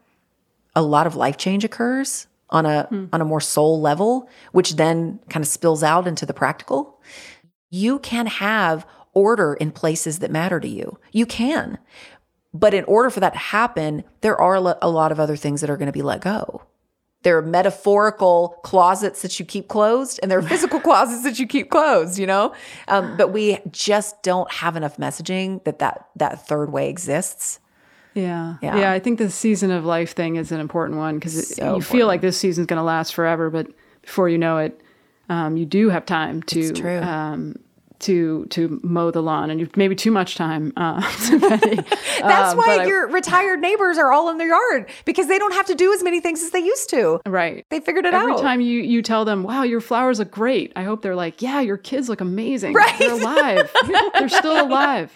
a 0.76 0.82
lot 0.82 1.08
of 1.08 1.16
life 1.16 1.38
change 1.38 1.64
occurs 1.64 2.28
on 2.50 2.66
a 2.66 2.84
hmm. 2.84 3.06
on 3.14 3.22
a 3.22 3.26
more 3.26 3.42
soul 3.42 3.80
level, 3.82 4.30
which 4.52 4.76
then 4.76 5.20
kind 5.30 5.44
of 5.44 5.48
spills 5.48 5.84
out 5.84 6.08
into 6.08 6.26
the 6.26 6.34
practical. 6.34 7.00
You 7.70 8.00
can 8.00 8.28
have 8.28 8.86
order 9.14 9.54
in 9.54 9.72
places 9.72 10.20
that 10.20 10.32
matter 10.32 10.60
to 10.60 10.68
you. 10.68 11.00
You 11.12 11.26
can. 11.26 11.78
But 12.54 12.74
in 12.74 12.84
order 12.86 13.10
for 13.10 13.20
that 13.20 13.34
to 13.34 13.40
happen, 13.40 14.04
there 14.22 14.40
are 14.40 14.56
a 14.56 14.78
a 14.82 14.90
lot 14.90 15.12
of 15.12 15.20
other 15.20 15.36
things 15.36 15.62
that 15.62 15.70
are 15.70 15.78
going 15.78 15.88
to 15.88 15.92
be 15.92 16.02
let 16.02 16.22
go. 16.22 16.64
There 17.24 17.38
are 17.38 17.42
metaphorical 17.42 18.60
closets 18.64 19.22
that 19.22 19.40
you 19.40 19.46
keep 19.46 19.68
closed, 19.68 20.20
and 20.22 20.30
there 20.30 20.38
are 20.40 20.42
physical 20.54 20.80
closets 20.80 21.24
that 21.24 21.40
you 21.40 21.48
keep 21.48 21.70
closed. 21.70 22.20
You 22.20 22.28
know, 22.28 22.54
um, 22.88 23.18
but 23.18 23.32
we 23.34 23.60
just 23.72 24.22
don't 24.24 24.52
have 24.52 24.76
enough 24.76 24.98
messaging 24.98 25.64
that 25.64 25.80
that 25.80 26.08
that 26.16 26.48
third 26.48 26.72
way 26.72 26.90
exists. 26.90 27.60
Yeah. 28.14 28.58
Yeah. 28.62 28.78
Yeah. 28.78 28.92
I 28.92 29.00
think 29.00 29.18
the 29.18 29.30
season 29.30 29.72
of 29.72 29.86
life 29.86 30.14
thing 30.14 30.36
is 30.36 30.52
an 30.52 30.60
important 30.60 31.00
one 31.00 31.16
because 31.16 31.56
So 31.56 31.76
you 31.76 31.82
feel 31.82 32.06
like 32.06 32.22
this 32.22 32.38
season's 32.38 32.68
going 32.68 32.78
to 32.78 32.84
last 32.84 33.16
forever, 33.16 33.50
but 33.50 33.68
before 34.04 34.30
you 34.30 34.38
know 34.38 34.60
it, 34.60 34.80
um, 35.30 35.58
you 35.58 35.66
do 35.66 35.90
have 35.90 36.06
time 36.06 36.44
to 36.44 36.60
It's 36.60 36.80
true. 36.80 37.00
um, 37.00 37.56
to 38.04 38.46
to 38.52 38.80
mow 38.84 39.12
the 39.12 39.22
lawn, 39.22 39.50
and 39.50 39.60
you've 39.60 39.76
maybe 39.76 39.96
too 39.96 40.12
much 40.12 40.36
time. 40.36 40.72
Uh. 40.78 41.02
That's 42.22 42.52
Um, 42.54 42.58
why 42.58 42.78
I- 42.82 42.86
your 42.86 43.08
retired 43.10 43.60
neighbors 43.60 43.98
are 43.98 44.12
all 44.12 44.30
in 44.30 44.38
their 44.38 44.48
yard 44.50 44.90
because 45.06 45.28
they 45.28 45.38
don't 45.40 45.54
have 45.54 45.66
to 45.68 45.76
do 45.76 45.92
as 45.94 46.04
many 46.04 46.20
things 46.22 46.42
as 46.44 46.52
they 46.52 46.60
used 46.60 46.90
to. 46.92 47.20
right. 47.26 47.66
They 47.70 47.80
figured 47.80 48.06
it 48.06 48.14
Every 48.14 48.32
out. 48.32 48.38
Every 48.38 48.42
time 48.50 48.62
you 48.62 48.80
you 48.82 49.02
tell 49.02 49.26
them, 49.26 49.44
"Wow, 49.44 49.64
your 49.64 49.82
flowers 49.82 50.20
look 50.20 50.32
great," 50.32 50.72
I 50.76 50.84
hope 50.84 51.02
they're 51.02 51.16
like, 51.16 51.42
"Yeah, 51.42 51.60
your 51.62 51.78
kids 51.78 52.08
look 52.10 52.22
amazing. 52.22 52.74
Right. 52.74 52.98
They're 53.00 53.12
alive. 53.14 53.72
they're 54.14 54.30
still 54.30 54.66
alive. 54.66 55.12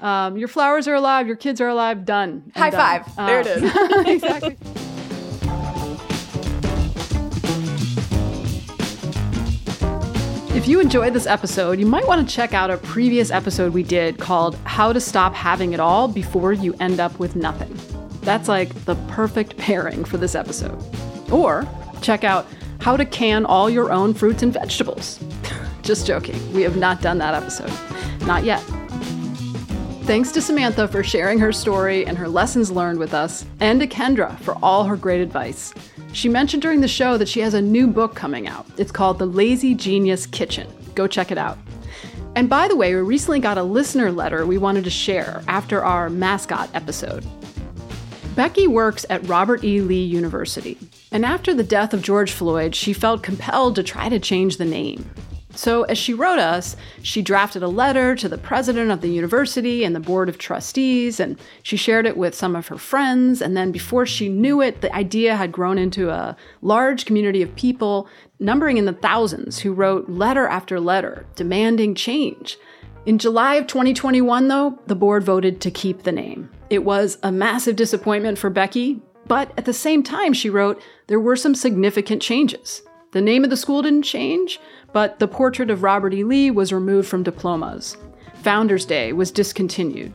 Um, 0.00 0.36
your 0.36 0.48
flowers 0.48 0.86
are 0.86 0.94
alive. 0.94 1.26
Your 1.26 1.36
kids 1.36 1.60
are 1.60 1.68
alive. 1.68 2.04
Done. 2.04 2.52
High 2.54 2.70
done." 2.70 3.04
five. 3.04 3.16
There 3.26 3.40
it 3.40 3.92
Um, 3.92 4.06
exactly. 4.06 4.56
If 10.58 10.66
you 10.66 10.80
enjoyed 10.80 11.12
this 11.12 11.28
episode, 11.28 11.78
you 11.78 11.86
might 11.86 12.04
want 12.08 12.28
to 12.28 12.34
check 12.34 12.52
out 12.52 12.68
a 12.68 12.78
previous 12.78 13.30
episode 13.30 13.72
we 13.72 13.84
did 13.84 14.18
called 14.18 14.56
How 14.64 14.92
to 14.92 15.00
Stop 15.00 15.32
Having 15.32 15.72
It 15.72 15.78
All 15.78 16.08
Before 16.08 16.52
You 16.52 16.74
End 16.80 16.98
Up 16.98 17.16
with 17.20 17.36
Nothing. 17.36 17.78
That's 18.22 18.48
like 18.48 18.74
the 18.84 18.96
perfect 19.06 19.56
pairing 19.56 20.04
for 20.04 20.16
this 20.16 20.34
episode. 20.34 20.76
Or 21.30 21.64
check 22.02 22.24
out 22.24 22.44
How 22.80 22.96
to 22.96 23.04
Can 23.04 23.46
All 23.46 23.70
Your 23.70 23.92
Own 23.92 24.12
Fruits 24.14 24.42
and 24.42 24.52
Vegetables. 24.52 25.20
Just 25.82 26.08
joking, 26.08 26.52
we 26.52 26.62
have 26.62 26.76
not 26.76 27.02
done 27.02 27.18
that 27.18 27.34
episode. 27.34 27.72
Not 28.26 28.42
yet. 28.42 28.60
Thanks 30.06 30.32
to 30.32 30.42
Samantha 30.42 30.88
for 30.88 31.04
sharing 31.04 31.38
her 31.38 31.52
story 31.52 32.04
and 32.04 32.18
her 32.18 32.28
lessons 32.28 32.68
learned 32.68 32.98
with 32.98 33.14
us, 33.14 33.46
and 33.60 33.78
to 33.78 33.86
Kendra 33.86 34.36
for 34.40 34.56
all 34.60 34.82
her 34.82 34.96
great 34.96 35.20
advice. 35.20 35.72
She 36.12 36.28
mentioned 36.28 36.62
during 36.62 36.80
the 36.80 36.88
show 36.88 37.16
that 37.18 37.28
she 37.28 37.40
has 37.40 37.54
a 37.54 37.62
new 37.62 37.86
book 37.86 38.14
coming 38.14 38.48
out. 38.48 38.66
It's 38.76 38.90
called 38.90 39.18
The 39.18 39.26
Lazy 39.26 39.74
Genius 39.74 40.26
Kitchen. 40.26 40.68
Go 40.94 41.06
check 41.06 41.30
it 41.30 41.38
out. 41.38 41.58
And 42.34 42.48
by 42.48 42.68
the 42.68 42.76
way, 42.76 42.94
we 42.94 43.00
recently 43.00 43.40
got 43.40 43.58
a 43.58 43.62
listener 43.62 44.10
letter 44.12 44.46
we 44.46 44.58
wanted 44.58 44.84
to 44.84 44.90
share 44.90 45.42
after 45.48 45.82
our 45.82 46.08
mascot 46.08 46.70
episode. 46.74 47.26
Becky 48.34 48.66
works 48.68 49.04
at 49.10 49.26
Robert 49.26 49.64
E. 49.64 49.80
Lee 49.80 50.04
University, 50.04 50.78
and 51.10 51.24
after 51.24 51.52
the 51.52 51.64
death 51.64 51.92
of 51.92 52.02
George 52.02 52.30
Floyd, 52.30 52.74
she 52.74 52.92
felt 52.92 53.22
compelled 53.22 53.74
to 53.74 53.82
try 53.82 54.08
to 54.08 54.20
change 54.20 54.56
the 54.56 54.64
name. 54.64 55.08
So, 55.54 55.84
as 55.84 55.96
she 55.96 56.12
wrote 56.12 56.38
us, 56.38 56.76
she 57.02 57.22
drafted 57.22 57.62
a 57.62 57.68
letter 57.68 58.14
to 58.14 58.28
the 58.28 58.36
president 58.36 58.90
of 58.90 59.00
the 59.00 59.08
university 59.08 59.82
and 59.82 59.96
the 59.96 60.00
board 60.00 60.28
of 60.28 60.36
trustees, 60.36 61.18
and 61.18 61.38
she 61.62 61.76
shared 61.76 62.06
it 62.06 62.18
with 62.18 62.34
some 62.34 62.54
of 62.54 62.68
her 62.68 62.76
friends. 62.76 63.40
And 63.40 63.56
then, 63.56 63.72
before 63.72 64.04
she 64.04 64.28
knew 64.28 64.60
it, 64.60 64.82
the 64.82 64.94
idea 64.94 65.36
had 65.36 65.50
grown 65.50 65.78
into 65.78 66.10
a 66.10 66.36
large 66.60 67.06
community 67.06 67.40
of 67.40 67.56
people, 67.56 68.08
numbering 68.38 68.76
in 68.76 68.84
the 68.84 68.92
thousands, 68.92 69.58
who 69.58 69.72
wrote 69.72 70.08
letter 70.08 70.46
after 70.46 70.78
letter 70.78 71.24
demanding 71.34 71.94
change. 71.94 72.58
In 73.06 73.18
July 73.18 73.54
of 73.54 73.66
2021, 73.66 74.48
though, 74.48 74.78
the 74.86 74.94
board 74.94 75.24
voted 75.24 75.62
to 75.62 75.70
keep 75.70 76.02
the 76.02 76.12
name. 76.12 76.50
It 76.68 76.84
was 76.84 77.16
a 77.22 77.32
massive 77.32 77.74
disappointment 77.74 78.38
for 78.38 78.50
Becky, 78.50 79.00
but 79.26 79.50
at 79.56 79.64
the 79.64 79.72
same 79.72 80.02
time, 80.02 80.34
she 80.34 80.50
wrote, 80.50 80.80
there 81.06 81.20
were 81.20 81.36
some 81.36 81.54
significant 81.54 82.20
changes. 82.20 82.82
The 83.12 83.22
name 83.22 83.44
of 83.44 83.48
the 83.48 83.56
school 83.56 83.80
didn't 83.80 84.02
change, 84.02 84.60
but 84.92 85.18
the 85.18 85.28
portrait 85.28 85.70
of 85.70 85.82
Robert 85.82 86.14
E. 86.14 86.24
Lee 86.24 86.50
was 86.50 86.72
removed 86.72 87.08
from 87.08 87.22
diplomas. 87.22 87.96
Founders 88.42 88.84
Day 88.84 89.12
was 89.12 89.30
discontinued. 89.30 90.12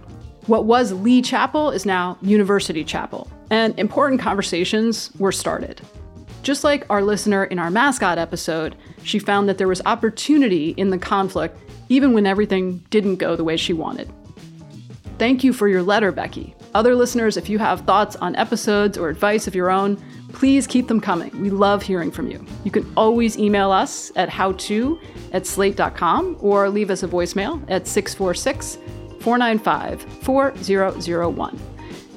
What 0.47 0.65
was 0.65 0.91
Lee 0.91 1.21
Chapel 1.21 1.71
is 1.71 1.85
now 1.85 2.17
University 2.21 2.83
Chapel, 2.83 3.29
and 3.49 3.77
important 3.79 4.19
conversations 4.19 5.11
were 5.17 5.31
started. 5.31 5.81
Just 6.41 6.63
like 6.65 6.85
our 6.89 7.01
listener 7.01 7.45
in 7.45 7.59
our 7.59 7.71
mascot 7.71 8.17
episode, 8.17 8.75
she 9.03 9.19
found 9.19 9.47
that 9.47 9.57
there 9.57 9.67
was 9.67 9.81
opportunity 9.85 10.71
in 10.71 10.89
the 10.89 10.97
conflict 10.97 11.57
even 11.89 12.13
when 12.13 12.25
everything 12.25 12.83
didn't 12.89 13.17
go 13.17 13.35
the 13.35 13.43
way 13.43 13.55
she 13.55 13.71
wanted. 13.71 14.11
Thank 15.19 15.43
you 15.43 15.53
for 15.53 15.67
your 15.67 15.83
letter, 15.83 16.11
Becky. 16.11 16.55
Other 16.73 16.95
listeners, 16.95 17.37
if 17.37 17.47
you 17.47 17.59
have 17.59 17.81
thoughts 17.81 18.15
on 18.17 18.35
episodes 18.35 18.97
or 18.97 19.09
advice 19.09 19.47
of 19.47 19.55
your 19.55 19.69
own, 19.69 20.03
please 20.33 20.67
keep 20.67 20.87
them 20.87 20.99
coming. 20.99 21.31
We 21.39 21.49
love 21.49 21.81
hearing 21.81 22.11
from 22.11 22.29
you. 22.29 22.45
You 22.63 22.71
can 22.71 22.91
always 22.97 23.37
email 23.37 23.71
us 23.71 24.11
at 24.15 24.29
howto 24.29 24.99
at 25.31 25.45
slate.com 25.47 26.37
or 26.41 26.69
leave 26.69 26.89
us 26.89 27.03
a 27.03 27.07
voicemail 27.07 27.63
at 27.69 27.87
646 27.87 28.77
495 29.21 30.01
4001. 30.21 31.59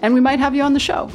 And 0.03 0.15
we 0.15 0.21
might 0.21 0.39
have 0.41 0.55
you 0.55 0.63
on 0.63 0.73
the 0.73 0.81
show. 0.81 1.11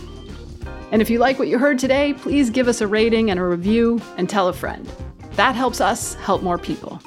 And 0.91 1.01
if 1.01 1.09
you 1.09 1.19
like 1.19 1.39
what 1.39 1.47
you 1.47 1.57
heard 1.57 1.79
today, 1.79 2.13
please 2.13 2.49
give 2.49 2.67
us 2.67 2.81
a 2.81 2.87
rating 2.87 3.31
and 3.31 3.39
a 3.39 3.43
review 3.43 4.01
and 4.17 4.29
tell 4.29 4.47
a 4.47 4.53
friend. 4.53 4.89
That 5.35 5.55
helps 5.55 5.81
us 5.81 6.15
help 6.15 6.43
more 6.43 6.57
people. 6.57 7.01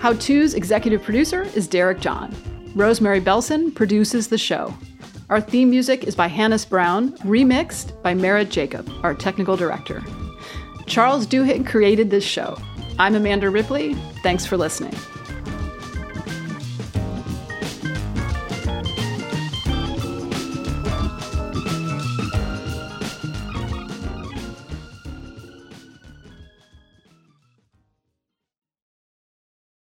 How 0.00 0.12
To's 0.14 0.54
executive 0.54 1.02
producer 1.02 1.42
is 1.54 1.66
Derek 1.66 2.00
John. 2.00 2.34
Rosemary 2.74 3.20
Belson 3.20 3.74
produces 3.74 4.28
the 4.28 4.38
show. 4.38 4.74
Our 5.30 5.42
theme 5.42 5.68
music 5.68 6.04
is 6.04 6.14
by 6.14 6.26
Hannis 6.26 6.64
Brown, 6.64 7.12
remixed 7.18 8.00
by 8.02 8.14
Merritt 8.14 8.48
Jacob, 8.48 8.90
our 9.02 9.14
technical 9.14 9.58
director. 9.58 10.02
Charles 10.86 11.26
Duhigg 11.26 11.66
created 11.66 12.08
this 12.08 12.24
show. 12.24 12.56
I'm 12.98 13.14
Amanda 13.14 13.50
Ripley. 13.50 13.92
Thanks 14.22 14.46
for 14.46 14.56
listening. 14.56 14.94